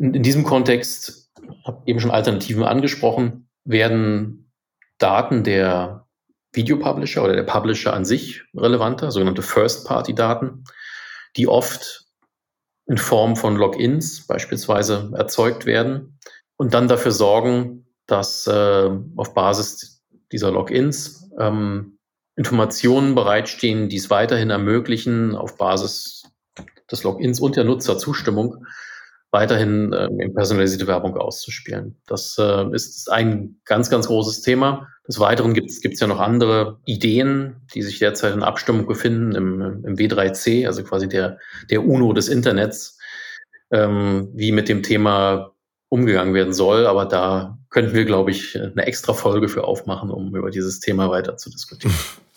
in, 0.00 0.14
in 0.14 0.24
diesem 0.24 0.42
Kontext, 0.42 1.30
habe 1.64 1.84
eben 1.86 2.00
schon 2.00 2.10
Alternativen 2.10 2.64
angesprochen, 2.64 3.48
werden 3.64 4.50
Daten 4.98 5.44
der 5.44 6.07
Videopublisher 6.52 7.22
oder 7.22 7.34
der 7.34 7.42
Publisher 7.42 7.92
an 7.92 8.04
sich 8.04 8.42
relevanter, 8.54 9.10
sogenannte 9.10 9.42
First-Party-Daten, 9.42 10.64
die 11.36 11.48
oft 11.48 12.06
in 12.86 12.98
Form 12.98 13.36
von 13.36 13.56
Logins 13.56 14.26
beispielsweise 14.26 15.12
erzeugt 15.14 15.66
werden 15.66 16.18
und 16.56 16.72
dann 16.74 16.88
dafür 16.88 17.12
sorgen, 17.12 17.86
dass 18.06 18.46
äh, 18.46 18.90
auf 19.16 19.34
Basis 19.34 20.02
dieser 20.32 20.50
Logins 20.50 21.30
ähm, 21.38 21.98
Informationen 22.36 23.14
bereitstehen, 23.14 23.88
die 23.88 23.96
es 23.96 24.10
weiterhin 24.10 24.50
ermöglichen, 24.50 25.34
auf 25.34 25.56
Basis 25.58 26.22
des 26.90 27.02
Logins 27.02 27.40
und 27.40 27.56
der 27.56 27.64
Nutzerzustimmung 27.64 28.64
weiterhin 29.30 29.92
äh, 29.92 30.28
personalisierte 30.30 30.86
Werbung 30.86 31.16
auszuspielen. 31.16 31.96
Das 32.06 32.36
äh, 32.38 32.64
ist 32.72 33.10
ein 33.10 33.60
ganz, 33.64 33.90
ganz 33.90 34.06
großes 34.06 34.42
Thema. 34.42 34.88
Des 35.06 35.20
Weiteren 35.20 35.54
gibt 35.54 35.70
es 35.70 36.00
ja 36.00 36.06
noch 36.06 36.20
andere 36.20 36.78
Ideen, 36.84 37.56
die 37.74 37.82
sich 37.82 37.98
derzeit 37.98 38.34
in 38.34 38.42
Abstimmung 38.42 38.86
befinden 38.86 39.34
im, 39.34 39.84
im 39.84 39.96
W3C, 39.96 40.66
also 40.66 40.82
quasi 40.82 41.08
der, 41.08 41.38
der 41.70 41.84
UNO 41.84 42.12
des 42.12 42.28
Internets, 42.28 42.98
ähm, 43.70 44.30
wie 44.34 44.52
mit 44.52 44.68
dem 44.68 44.82
Thema 44.82 45.52
umgegangen 45.90 46.34
werden 46.34 46.54
soll. 46.54 46.86
Aber 46.86 47.04
da 47.04 47.58
könnten 47.70 47.94
wir, 47.94 48.04
glaube 48.04 48.30
ich, 48.30 48.58
eine 48.58 48.86
extra 48.86 49.12
Folge 49.12 49.48
für 49.48 49.64
aufmachen, 49.64 50.10
um 50.10 50.34
über 50.34 50.50
dieses 50.50 50.80
Thema 50.80 51.10
weiter 51.10 51.36
zu 51.36 51.50
diskutieren. 51.50 51.94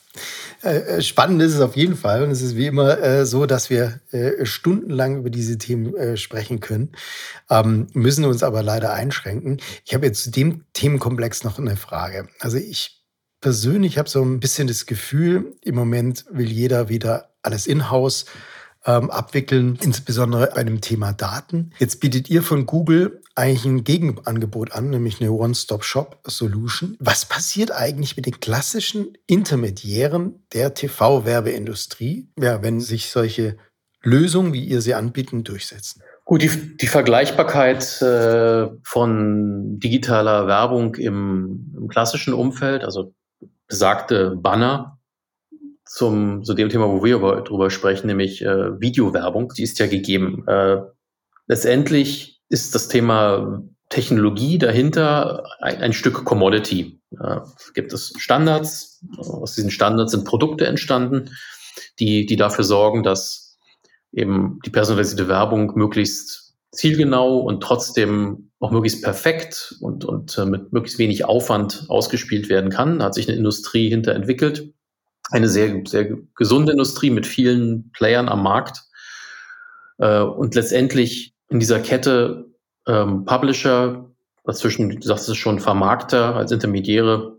Äh, 0.64 0.78
äh, 0.78 1.02
spannend 1.02 1.42
ist 1.42 1.54
es 1.54 1.62
auf 1.62 1.76
jeden 1.76 1.96
Fall. 1.96 2.24
Und 2.24 2.32
es 2.32 2.42
ist 2.42 2.56
wie 2.56 2.68
immer 2.68 3.00
äh, 3.02 3.26
so, 3.26 3.46
dass 3.46 3.70
wir 3.70 4.00
äh, 4.12 4.46
stundenlang 4.46 5.18
über 5.18 5.30
diese 5.30 5.58
Themen 5.58 5.96
äh, 5.96 6.18
sprechen 6.18 6.60
können, 6.60 6.92
ähm, 7.50 7.88
müssen 7.94 8.26
uns 8.26 8.44
aber 8.44 8.64
leider 8.64 8.94
einschränken. 8.94 9.60
Ich 9.86 9.94
habe 9.94 10.06
jetzt 10.06 10.24
zu 10.24 10.32
dem 10.32 10.66
Themenkomplex 10.74 11.44
noch 11.44 11.58
eine 11.58 11.78
Frage. 11.78 12.28
Also 12.40 12.58
ich 12.58 13.02
persönlich 13.42 13.98
habe 13.98 14.10
so 14.10 14.22
ein 14.22 14.40
bisschen 14.40 14.68
das 14.68 14.86
Gefühl, 14.86 15.56
im 15.62 15.76
Moment 15.76 16.26
will 16.30 16.50
jeder 16.50 16.90
wieder 16.90 17.32
alles 17.42 17.66
in-house 17.66 18.26
ähm, 18.86 19.10
abwickeln, 19.10 19.78
insbesondere 19.82 20.52
bei 20.54 20.64
dem 20.64 20.82
Thema 20.82 21.12
Daten. 21.14 21.72
Jetzt 21.80 22.00
bietet 22.00 22.30
ihr 22.30 22.44
von 22.44 22.66
Google 22.66 23.21
eigentlich 23.36 23.66
ein 23.66 23.84
Gegenangebot 23.84 24.74
an, 24.74 24.90
nämlich 24.90 25.22
eine 25.22 25.32
One-Stop-Shop-Solution. 25.32 26.98
Was 27.00 27.26
passiert 27.26 27.72
eigentlich 27.72 28.16
mit 28.16 28.26
den 28.26 28.40
klassischen 28.40 29.18
Intermediären 29.28 30.46
der 30.54 30.74
TV-Werbeindustrie, 30.74 32.30
ja, 32.40 32.62
wenn 32.62 32.80
sich 32.80 33.10
solche 33.10 33.58
Lösungen, 34.04 34.54
wie 34.54 34.64
ihr 34.64 34.82
sie 34.82 34.94
anbieten, 34.94 35.44
durchsetzen? 35.44 36.02
Gut, 36.26 36.42
die, 36.42 36.78
die 36.78 36.88
Vergleichbarkeit 36.88 38.02
äh, 38.02 38.68
von 38.84 39.80
digitaler 39.80 40.48
Werbung 40.48 40.96
im, 40.96 41.74
im 41.76 41.88
klassischen 41.88 42.34
Umfeld, 42.34 42.84
also 42.84 43.14
besagte 43.68 44.36
Banner, 44.36 45.00
zum, 45.86 46.44
zu 46.44 46.54
dem 46.54 46.70
Thema, 46.70 46.88
wo 46.88 47.04
wir 47.04 47.20
drüber 47.42 47.70
sprechen, 47.70 48.08
nämlich 48.08 48.42
äh, 48.42 48.80
Videowerbung, 48.80 49.52
die 49.58 49.64
ist 49.64 49.78
ja 49.80 49.88
gegeben. 49.88 50.48
Äh, 50.48 50.78
letztendlich 51.48 52.41
ist 52.52 52.76
das 52.76 52.88
Thema 52.88 53.64
Technologie 53.90 54.58
dahinter 54.58 55.46
ein, 55.60 55.78
ein 55.78 55.94
Stück 55.94 56.26
Commodity. 56.26 57.02
Äh, 57.20 57.38
gibt 57.74 57.94
es 57.94 58.14
Standards, 58.18 59.02
aus 59.18 59.56
diesen 59.56 59.72
Standards 59.72 60.12
sind 60.12 60.26
Produkte 60.26 60.66
entstanden, 60.66 61.32
die, 62.00 62.26
die 62.26 62.36
dafür 62.36 62.64
sorgen, 62.64 63.04
dass 63.04 63.58
eben 64.12 64.60
die 64.66 64.70
personalisierte 64.70 65.28
Werbung 65.28 65.74
möglichst 65.76 66.56
zielgenau 66.72 67.40
und 67.40 67.62
trotzdem 67.62 68.52
auch 68.60 68.72
möglichst 68.72 69.04
perfekt 69.04 69.76
und, 69.82 70.06
und 70.06 70.38
äh, 70.38 70.46
mit 70.46 70.72
möglichst 70.72 71.00
wenig 71.00 71.26
Aufwand 71.26 71.86
ausgespielt 71.90 72.50
werden 72.50 72.70
kann. 72.70 73.00
Da 73.00 73.06
hat 73.06 73.14
sich 73.14 73.28
eine 73.28 73.38
Industrie 73.38 73.90
hinter 73.90 74.14
entwickelt 74.14 74.72
eine 75.32 75.48
sehr, 75.48 75.82
sehr 75.86 76.18
gesunde 76.36 76.74
Industrie 76.74 77.10
mit 77.10 77.26
vielen 77.26 77.92
Playern 77.92 78.30
am 78.30 78.44
Markt. 78.44 78.84
Äh, 79.98 80.20
und 80.20 80.56
letztendlich 80.56 81.31
in 81.52 81.60
dieser 81.60 81.80
Kette 81.80 82.50
ähm, 82.88 83.26
Publisher, 83.26 84.10
dazwischen, 84.46 84.90
du 84.90 85.02
sagst 85.02 85.30
es 85.30 85.38
schon, 85.38 85.60
Vermarkter 85.60 86.36
als 86.36 86.52
Intermediäre, 86.52 87.38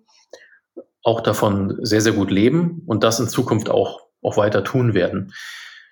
auch 1.02 1.20
davon 1.22 1.78
sehr, 1.84 2.00
sehr 2.00 2.12
gut 2.12 2.30
leben 2.30 2.82
und 2.86 3.02
das 3.02 3.18
in 3.18 3.26
Zukunft 3.26 3.68
auch, 3.68 4.02
auch 4.22 4.36
weiter 4.36 4.62
tun 4.62 4.94
werden. 4.94 5.32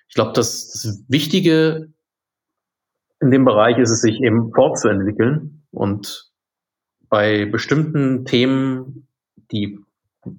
Ich 0.07 0.15
glaube, 0.15 0.31
das, 0.33 0.69
das 0.71 1.03
Wichtige 1.09 1.91
in 3.19 3.31
dem 3.31 3.43
Bereich 3.43 3.77
ist 3.77 3.91
es, 3.91 4.01
sich 4.01 4.21
eben 4.21 4.51
fortzuentwickeln 4.53 5.63
und 5.71 6.31
bei 7.09 7.45
bestimmten 7.45 8.23
Themen, 8.23 9.07
die 9.51 9.79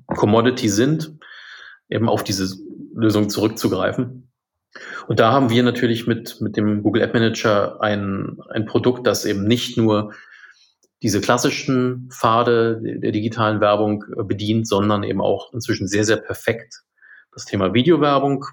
Commodity 0.06 0.68
sind, 0.68 1.18
eben 1.90 2.08
auf 2.08 2.24
diese 2.24 2.56
Lösung 2.94 3.28
zurückzugreifen. 3.28 4.31
Und 5.06 5.20
da 5.20 5.32
haben 5.32 5.50
wir 5.50 5.62
natürlich 5.62 6.06
mit, 6.06 6.40
mit 6.40 6.56
dem 6.56 6.82
Google 6.82 7.02
App 7.02 7.14
Manager 7.14 7.80
ein, 7.82 8.38
ein 8.50 8.64
Produkt, 8.64 9.06
das 9.06 9.24
eben 9.24 9.44
nicht 9.44 9.76
nur 9.76 10.12
diese 11.02 11.20
klassischen 11.20 12.08
Pfade 12.10 12.80
der 12.82 13.10
digitalen 13.10 13.60
Werbung 13.60 14.04
bedient, 14.16 14.68
sondern 14.68 15.02
eben 15.02 15.20
auch 15.20 15.52
inzwischen 15.52 15.88
sehr, 15.88 16.04
sehr 16.04 16.16
perfekt 16.16 16.82
das 17.32 17.44
Thema 17.44 17.74
Videowerbung 17.74 18.44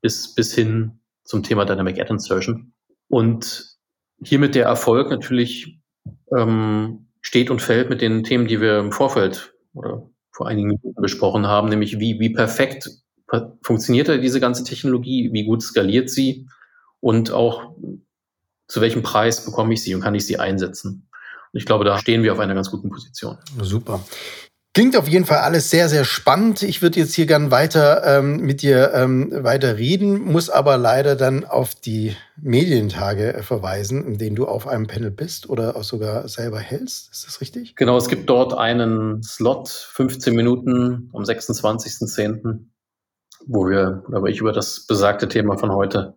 bis, 0.00 0.34
bis 0.34 0.54
hin 0.54 1.00
zum 1.24 1.42
Thema 1.42 1.64
Dynamic 1.66 2.00
Ad 2.00 2.10
Insertion. 2.10 2.72
Und 3.08 3.76
hiermit 4.22 4.54
der 4.54 4.66
Erfolg 4.66 5.10
natürlich 5.10 5.80
ähm, 6.34 7.08
steht 7.20 7.50
und 7.50 7.60
fällt 7.60 7.90
mit 7.90 8.00
den 8.00 8.24
Themen, 8.24 8.46
die 8.46 8.60
wir 8.60 8.78
im 8.78 8.92
Vorfeld 8.92 9.54
oder 9.74 10.08
vor 10.32 10.48
einigen 10.48 10.68
Minuten 10.68 11.02
besprochen 11.02 11.46
haben, 11.46 11.68
nämlich 11.68 11.98
wie, 12.00 12.18
wie 12.18 12.30
perfekt 12.30 12.88
funktioniert 13.62 14.08
da 14.08 14.16
diese 14.16 14.40
ganze 14.40 14.64
Technologie, 14.64 15.30
wie 15.32 15.44
gut 15.44 15.62
skaliert 15.62 16.10
sie 16.10 16.48
und 17.00 17.30
auch 17.30 17.74
zu 18.68 18.80
welchem 18.80 19.02
Preis 19.02 19.44
bekomme 19.44 19.74
ich 19.74 19.82
sie 19.82 19.94
und 19.94 20.00
kann 20.00 20.14
ich 20.14 20.26
sie 20.26 20.38
einsetzen. 20.38 21.08
Und 21.52 21.58
ich 21.58 21.66
glaube, 21.66 21.84
da 21.84 21.98
stehen 21.98 22.22
wir 22.22 22.32
auf 22.32 22.38
einer 22.38 22.54
ganz 22.54 22.70
guten 22.70 22.90
Position. 22.90 23.36
Super. 23.60 24.00
Klingt 24.72 24.96
auf 24.96 25.08
jeden 25.08 25.24
Fall 25.24 25.38
alles 25.38 25.68
sehr, 25.68 25.88
sehr 25.88 26.04
spannend. 26.04 26.62
Ich 26.62 26.80
würde 26.80 27.00
jetzt 27.00 27.14
hier 27.14 27.26
gern 27.26 27.50
weiter 27.50 28.04
ähm, 28.06 28.36
mit 28.36 28.62
dir 28.62 28.92
ähm, 28.94 29.32
weiter 29.32 29.78
reden, 29.78 30.20
muss 30.20 30.48
aber 30.48 30.78
leider 30.78 31.16
dann 31.16 31.44
auf 31.44 31.74
die 31.74 32.14
Medientage 32.40 33.34
äh, 33.34 33.42
verweisen, 33.42 34.06
in 34.06 34.18
denen 34.18 34.36
du 34.36 34.46
auf 34.46 34.68
einem 34.68 34.86
Panel 34.86 35.10
bist 35.10 35.48
oder 35.50 35.74
auch 35.74 35.82
sogar 35.82 36.28
selber 36.28 36.60
hältst. 36.60 37.10
Ist 37.10 37.26
das 37.26 37.40
richtig? 37.40 37.74
Genau, 37.74 37.96
es 37.96 38.06
gibt 38.06 38.30
dort 38.30 38.54
einen 38.56 39.24
Slot, 39.24 39.68
15 39.68 40.36
Minuten 40.36 41.10
am 41.12 41.24
26.10., 41.24 42.69
wo 43.46 43.68
wir, 43.68 44.04
aber 44.12 44.28
ich 44.28 44.40
über 44.40 44.52
das 44.52 44.86
besagte 44.86 45.28
Thema 45.28 45.56
von 45.56 45.72
heute 45.72 46.16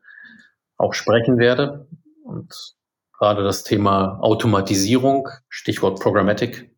auch 0.77 0.93
sprechen 0.93 1.37
werde. 1.37 1.87
Und 2.23 2.75
gerade 3.17 3.43
das 3.43 3.63
Thema 3.63 4.19
Automatisierung, 4.21 5.29
Stichwort 5.49 5.99
Programmatic, 5.99 6.71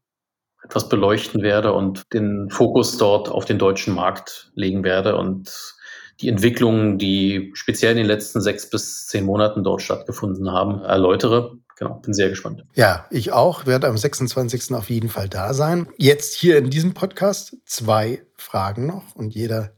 etwas 0.63 0.89
beleuchten 0.89 1.41
werde 1.41 1.73
und 1.73 2.03
den 2.13 2.49
Fokus 2.49 2.97
dort 2.97 3.29
auf 3.29 3.45
den 3.45 3.59
deutschen 3.59 3.93
Markt 3.93 4.51
legen 4.55 4.83
werde 4.83 5.15
und 5.15 5.75
die 6.21 6.29
Entwicklungen, 6.29 6.97
die 6.97 7.51
speziell 7.53 7.91
in 7.91 7.97
den 7.97 8.07
letzten 8.07 8.41
sechs 8.41 8.69
bis 8.69 9.07
zehn 9.07 9.25
Monaten 9.25 9.63
dort 9.63 9.81
stattgefunden 9.81 10.51
haben, 10.51 10.81
erläutere. 10.81 11.57
Genau, 11.77 11.95
bin 11.95 12.13
sehr 12.13 12.29
gespannt. 12.29 12.63
Ja, 12.73 13.05
ich 13.11 13.33
auch, 13.33 13.65
werde 13.65 13.87
am 13.87 13.97
26. 13.97 14.73
auf 14.73 14.89
jeden 14.89 15.09
Fall 15.09 15.27
da 15.27 15.53
sein. 15.53 15.87
Jetzt 15.97 16.35
hier 16.35 16.57
in 16.57 16.69
diesem 16.69 16.93
Podcast 16.93 17.57
zwei 17.65 18.21
Fragen 18.37 18.87
noch 18.87 19.13
und 19.15 19.35
jeder 19.35 19.71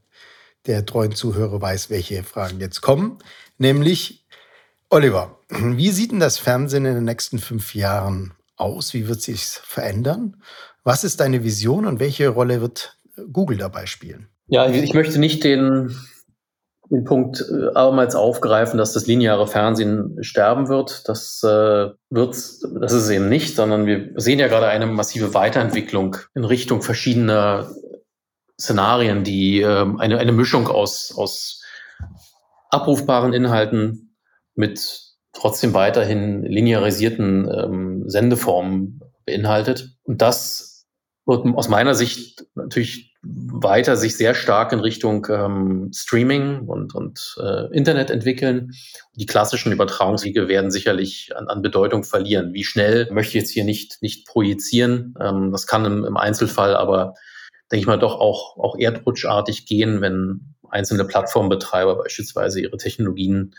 der 0.67 0.85
treuen 0.85 1.13
Zuhörer 1.13 1.61
weiß, 1.61 1.89
welche 1.89 2.23
Fragen 2.23 2.59
jetzt 2.59 2.81
kommen. 2.81 3.19
Nämlich, 3.57 4.25
Oliver, 4.89 5.39
wie 5.49 5.91
sieht 5.91 6.11
denn 6.11 6.19
das 6.19 6.37
Fernsehen 6.37 6.85
in 6.85 6.95
den 6.95 7.05
nächsten 7.05 7.39
fünf 7.39 7.73
Jahren 7.73 8.33
aus? 8.55 8.93
Wie 8.93 9.07
wird 9.07 9.21
sich 9.21 9.43
verändern? 9.45 10.37
Was 10.83 11.03
ist 11.03 11.19
deine 11.19 11.43
Vision 11.43 11.85
und 11.85 11.99
welche 11.99 12.29
Rolle 12.29 12.61
wird 12.61 12.97
Google 13.31 13.57
dabei 13.57 13.85
spielen? 13.85 14.27
Ja, 14.47 14.69
ich 14.69 14.93
möchte 14.93 15.19
nicht 15.19 15.43
den, 15.43 15.95
den 16.89 17.03
Punkt 17.03 17.41
äh, 17.41 17.75
abermals 17.75 18.15
aufgreifen, 18.15 18.77
dass 18.77 18.93
das 18.93 19.07
lineare 19.07 19.47
Fernsehen 19.47 20.17
sterben 20.21 20.69
wird. 20.69 21.07
Das 21.09 21.41
äh, 21.43 21.89
wird, 22.09 22.35
das 22.35 22.93
ist 22.93 23.03
es 23.03 23.09
eben 23.09 23.27
nicht, 23.27 23.55
sondern 23.55 23.85
wir 23.85 24.11
sehen 24.15 24.39
ja 24.39 24.47
gerade 24.47 24.67
eine 24.67 24.85
massive 24.85 25.33
Weiterentwicklung 25.33 26.15
in 26.35 26.45
Richtung 26.45 26.81
verschiedener 26.81 27.69
Szenarien, 28.59 29.23
die 29.23 29.61
äh, 29.61 29.85
eine, 29.97 30.17
eine 30.17 30.31
Mischung 30.31 30.67
aus, 30.67 31.13
aus 31.15 31.63
abrufbaren 32.69 33.33
Inhalten 33.33 34.15
mit 34.55 35.01
trotzdem 35.33 35.73
weiterhin 35.73 36.43
linearisierten 36.43 37.49
ähm, 37.53 38.09
Sendeformen 38.09 39.01
beinhaltet. 39.25 39.89
Und 40.03 40.21
das 40.21 40.85
wird 41.27 41.45
aus 41.55 41.69
meiner 41.69 41.93
Sicht 41.93 42.45
natürlich 42.55 43.13
weiter 43.21 43.97
sich 43.97 44.15
sehr 44.15 44.33
stark 44.33 44.71
in 44.71 44.79
Richtung 44.79 45.27
ähm, 45.29 45.91
Streaming 45.93 46.61
und, 46.61 46.95
und 46.95 47.35
äh, 47.41 47.71
Internet 47.75 48.09
entwickeln. 48.09 48.71
Die 49.15 49.25
klassischen 49.25 49.71
Übertragungswege 49.73 50.47
werden 50.47 50.71
sicherlich 50.71 51.31
an, 51.35 51.49
an 51.49 51.61
Bedeutung 51.61 52.03
verlieren. 52.03 52.53
Wie 52.53 52.63
schnell 52.63 53.09
möchte 53.11 53.37
ich 53.37 53.43
jetzt 53.43 53.51
hier 53.51 53.65
nicht, 53.65 54.01
nicht 54.01 54.25
projizieren. 54.25 55.15
Ähm, 55.19 55.51
das 55.51 55.67
kann 55.67 55.83
im, 55.85 56.05
im 56.05 56.15
Einzelfall 56.15 56.75
aber, 56.75 57.15
denke 57.71 57.81
ich 57.81 57.87
mal, 57.87 57.99
doch 57.99 58.19
auch, 58.19 58.57
auch 58.57 58.77
erdrutschartig 58.77 59.65
gehen, 59.65 60.01
wenn 60.01 60.55
einzelne 60.69 61.05
Plattformbetreiber 61.05 61.95
beispielsweise 61.95 62.61
ihre 62.61 62.77
Technologien 62.77 63.53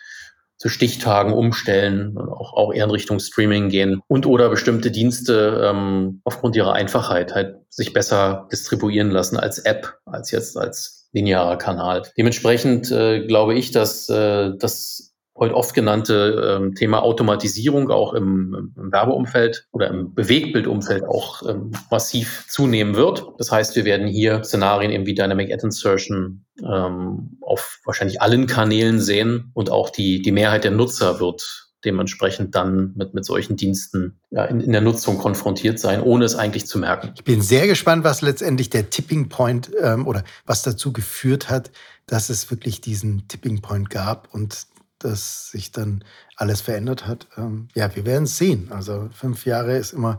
zu 0.59 0.69
Stichtagen 0.69 1.33
umstellen 1.33 2.17
und 2.17 2.29
auch, 2.29 2.53
auch 2.53 2.73
eher 2.75 2.85
in 2.85 2.91
Richtung 2.91 3.21
Streaming 3.21 3.69
gehen 3.69 4.03
und 4.09 4.27
oder 4.27 4.49
bestimmte 4.49 4.91
Dienste 4.91 5.63
ähm, 5.65 6.21
aufgrund 6.25 6.57
ihrer 6.57 6.73
Einfachheit 6.73 7.33
halt 7.35 7.59
sich 7.69 7.93
besser 7.93 8.49
distribuieren 8.51 9.11
lassen 9.11 9.37
als 9.37 9.61
App, 9.61 9.99
als 10.05 10.33
jetzt 10.33 10.57
als 10.57 11.09
linearer 11.13 11.57
Kanal. 11.59 12.03
Dementsprechend 12.17 12.91
äh, 12.91 13.25
glaube 13.25 13.55
ich, 13.55 13.71
dass 13.71 14.09
äh, 14.09 14.51
das 14.59 15.08
heute 15.39 15.55
oft 15.55 15.75
genannte 15.75 16.59
ähm, 16.61 16.75
Thema 16.75 17.03
Automatisierung 17.03 17.91
auch 17.91 18.15
im, 18.15 18.73
im, 18.77 18.93
Werbeumfeld 18.93 19.67
oder 19.73 19.89
im 19.89 20.15
Bewegbildumfeld 20.15 21.05
auch 21.05 21.43
ähm, 21.49 21.73
massiv 21.91 22.47
zunehmen 22.49 22.95
wird. 22.97 23.25
Das 23.39 23.53
heißt, 23.53 23.77
wir 23.77 23.85
werden 23.85 24.07
hier 24.07 24.43
Szenarien 24.45 24.91
eben 24.91 25.07
wie 25.07 25.15
Dynamic 25.15 25.53
Ad 25.53 25.65
Insertion 25.65 26.45
ähm, 26.63 27.39
auf 27.41 27.81
wahrscheinlich 27.85 28.21
allen 28.21 28.47
Kanälen 28.47 29.01
sehen 29.01 29.51
und 29.55 29.71
auch 29.71 29.91
die, 29.91 30.23
die 30.23 30.33
Mehrheit 30.33 30.65
der 30.65 30.73
Nutzer 30.73 31.21
wird 31.21 31.69
dementsprechend 31.85 32.55
dann 32.55 32.93
mit, 32.97 33.15
mit 33.15 33.25
solchen 33.25 33.57
Diensten 33.57 34.19
ja, 34.31 34.45
in, 34.45 34.61
in 34.61 34.73
der 34.73 34.81
Nutzung 34.81 35.19
konfrontiert 35.19 35.79
sein, 35.79 36.03
ohne 36.03 36.25
es 36.25 36.35
eigentlich 36.35 36.67
zu 36.67 36.79
merken. 36.79 37.13
Ich 37.15 37.25
bin 37.25 37.41
sehr 37.41 37.67
gespannt, 37.67 38.05
was 38.05 38.21
letztendlich 38.21 38.69
der 38.71 38.91
Tipping 38.91 39.29
Point 39.29 39.71
ähm, 39.81 40.07
oder 40.07 40.25
was 40.45 40.63
dazu 40.63 40.93
geführt 40.93 41.49
hat, 41.49 41.71
dass 42.07 42.31
es 42.31 42.51
wirklich 42.51 42.81
diesen 42.81 43.29
Tipping 43.29 43.61
Point 43.61 43.91
gab 43.91 44.29
und 44.35 44.67
dass 44.99 45.51
sich 45.51 45.73
dann 45.73 46.05
alles 46.37 46.61
verändert 46.61 47.07
hat. 47.07 47.29
Ähm, 47.37 47.69
ja, 47.75 47.95
wir 47.95 48.05
werden 48.05 48.25
es 48.25 48.37
sehen. 48.37 48.71
Also 48.71 49.09
fünf 49.13 49.47
Jahre 49.47 49.77
ist 49.77 49.93
immer 49.93 50.19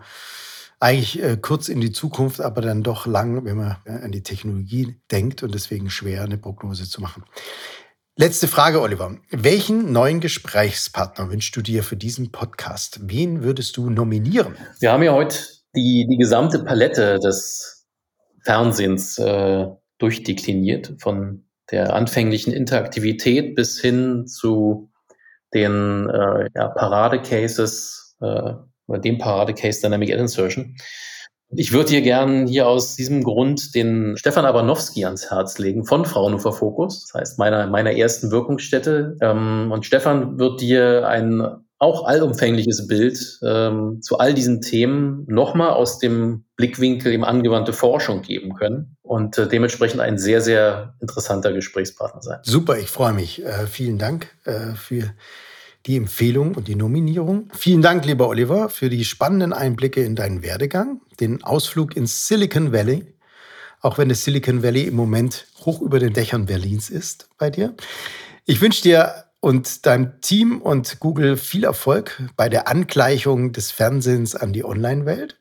eigentlich 0.79 1.21
äh, 1.21 1.37
kurz 1.37 1.67
in 1.67 1.81
die 1.81 1.91
Zukunft, 1.91 2.41
aber 2.41 2.61
dann 2.61 2.83
doch 2.83 3.05
lang, 3.05 3.43
wenn 3.45 3.57
man 3.57 3.77
äh, 3.85 3.91
an 3.91 4.11
die 4.11 4.23
Technologie 4.23 4.95
denkt 5.11 5.43
und 5.43 5.53
deswegen 5.53 5.89
schwer, 5.89 6.23
eine 6.23 6.37
Prognose 6.37 6.89
zu 6.89 7.01
machen. 7.01 7.23
Letzte 8.15 8.47
Frage, 8.47 8.81
Oliver. 8.81 9.17
Welchen 9.29 9.91
neuen 9.93 10.19
Gesprächspartner 10.19 11.29
wünschst 11.29 11.55
du 11.55 11.61
dir 11.61 11.83
für 11.83 11.95
diesen 11.95 12.31
Podcast? 12.31 12.99
Wen 13.03 13.43
würdest 13.43 13.77
du 13.77 13.89
nominieren? 13.89 14.55
Wir 14.79 14.91
haben 14.91 15.03
ja 15.03 15.13
heute 15.13 15.37
die, 15.75 16.05
die 16.09 16.17
gesamte 16.17 16.59
Palette 16.59 17.19
des 17.19 17.87
Fernsehens 18.43 19.17
äh, 19.19 19.67
durchdekliniert, 19.99 20.95
von 20.99 21.45
der 21.71 21.93
anfänglichen 21.93 22.53
Interaktivität 22.53 23.55
bis 23.55 23.79
hin 23.79 24.27
zu 24.27 24.89
den 25.53 26.09
äh, 26.09 26.49
ja, 26.55 26.67
Paradecases 26.69 28.17
äh, 28.21 28.53
oder 28.87 28.99
dem 28.99 29.17
Paradecase 29.17 29.81
Dynamic 29.81 30.11
Ad 30.11 30.19
Insertion. 30.19 30.75
Ich 31.51 31.71
würde 31.71 31.89
dir 31.89 32.01
gern 32.01 32.45
hier 32.45 32.67
aus 32.67 32.95
diesem 32.95 33.23
Grund 33.23 33.73
den 33.73 34.15
Stefan 34.17 34.45
Abanowski 34.45 35.05
ans 35.05 35.31
Herz 35.31 35.57
legen 35.57 35.83
von 35.83 36.05
Fraunhofer 36.05 36.53
Fokus, 36.53 37.07
das 37.07 37.19
heißt 37.19 37.39
meiner, 37.39 37.65
meiner 37.65 37.91
ersten 37.93 38.29
Wirkungsstätte. 38.29 39.17
Ähm, 39.21 39.71
und 39.71 39.85
Stefan 39.85 40.37
wird 40.37 40.61
dir 40.61 41.07
ein 41.07 41.41
auch 41.79 42.05
allumfängliches 42.05 42.87
Bild 42.87 43.39
ähm, 43.41 44.01
zu 44.01 44.19
all 44.19 44.33
diesen 44.33 44.61
Themen 44.61 45.23
nochmal 45.27 45.71
aus 45.71 45.97
dem 45.97 46.43
Blickwinkel 46.57 47.13
im 47.13 47.23
angewandte 47.23 47.71
Forschung 47.71 48.21
geben 48.21 48.53
können 48.53 48.97
und 49.01 49.37
äh, 49.37 49.47
dementsprechend 49.47 50.01
ein 50.01 50.17
sehr, 50.17 50.41
sehr 50.41 50.95
interessanter 50.99 51.53
Gesprächspartner 51.53 52.21
sein. 52.21 52.39
Super, 52.43 52.77
ich 52.77 52.89
freue 52.89 53.13
mich. 53.13 53.45
Äh, 53.45 53.65
vielen 53.65 53.97
Dank 53.97 54.27
äh, 54.43 54.73
für 54.75 55.13
die 55.85 55.95
Empfehlung 55.95 56.55
und 56.55 56.67
die 56.67 56.75
Nominierung. 56.75 57.49
Vielen 57.53 57.81
Dank, 57.81 58.05
lieber 58.05 58.27
Oliver, 58.27 58.67
für 58.67 58.89
die 58.89 59.05
spannenden 59.05 59.53
Einblicke 59.53 60.03
in 60.03 60.17
deinen 60.17 60.43
Werdegang, 60.43 60.99
den 61.21 61.45
Ausflug 61.45 61.95
ins 61.95 62.27
Silicon 62.27 62.73
Valley, 62.73 63.07
auch 63.79 63.97
wenn 63.97 64.09
das 64.09 64.25
Silicon 64.25 64.61
Valley 64.63 64.83
im 64.83 64.95
Moment 64.95 65.47
hoch 65.65 65.81
über 65.81 65.99
den 65.99 66.11
Dächern 66.11 66.45
Berlins 66.45 66.89
ist 66.89 67.29
bei 67.37 67.49
dir. 67.49 67.73
Ich 68.45 68.59
wünsche 68.59 68.81
dir 68.81 69.28
und 69.39 69.85
deinem 69.85 70.19
Team 70.21 70.61
und 70.61 70.99
Google 70.99 71.37
viel 71.37 71.63
Erfolg 71.63 72.21
bei 72.35 72.49
der 72.49 72.67
Angleichung 72.67 73.51
des 73.51 73.71
Fernsehens 73.71 74.35
an 74.35 74.53
die 74.53 74.65
Online-Welt. 74.65 75.37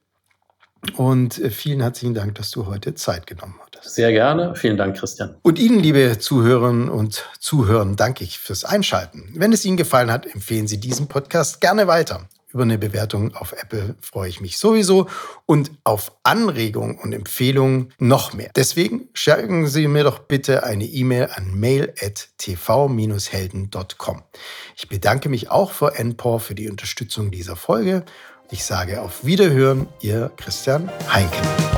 Und 0.96 1.38
äh, 1.38 1.50
vielen 1.50 1.80
herzlichen 1.80 2.14
Dank, 2.14 2.36
dass 2.36 2.50
du 2.50 2.66
heute 2.66 2.94
Zeit 2.94 3.26
genommen 3.26 3.56
hattest. 3.64 3.94
Sehr 3.94 4.12
gerne. 4.12 4.54
Vielen 4.54 4.76
Dank, 4.76 4.96
Christian. 4.96 5.34
Und 5.42 5.58
Ihnen, 5.58 5.80
liebe 5.80 6.18
Zuhörerinnen 6.18 6.88
und 6.88 7.24
Zuhörer, 7.40 7.84
danke 7.96 8.22
ich 8.22 8.38
fürs 8.38 8.64
Einschalten. 8.64 9.32
Wenn 9.34 9.52
es 9.52 9.64
Ihnen 9.64 9.76
gefallen 9.76 10.10
hat, 10.10 10.26
empfehlen 10.26 10.68
Sie 10.68 10.78
diesen 10.78 11.08
Podcast 11.08 11.60
gerne 11.60 11.88
weiter. 11.88 12.28
Über 12.58 12.64
eine 12.64 12.76
Bewertung 12.76 13.32
auf 13.36 13.52
Apple 13.52 13.94
freue 14.00 14.28
ich 14.28 14.40
mich 14.40 14.58
sowieso 14.58 15.06
und 15.46 15.70
auf 15.84 16.10
Anregungen 16.24 16.98
und 16.98 17.12
Empfehlungen 17.12 17.94
noch 18.00 18.32
mehr. 18.32 18.50
Deswegen 18.56 19.08
schicken 19.14 19.68
Sie 19.68 19.86
mir 19.86 20.02
doch 20.02 20.18
bitte 20.18 20.64
eine 20.64 20.84
E-Mail 20.84 21.28
an 21.32 21.54
mail.tv-helden.com. 21.54 24.22
Ich 24.74 24.88
bedanke 24.88 25.28
mich 25.28 25.52
auch 25.52 25.70
vor 25.70 25.92
NPOR 25.96 26.40
für 26.40 26.56
die 26.56 26.68
Unterstützung 26.68 27.30
dieser 27.30 27.54
Folge. 27.54 28.04
Ich 28.50 28.64
sage 28.64 29.02
auf 29.02 29.24
Wiederhören, 29.24 29.86
Ihr 30.00 30.32
Christian 30.36 30.90
Heinken. 31.12 31.77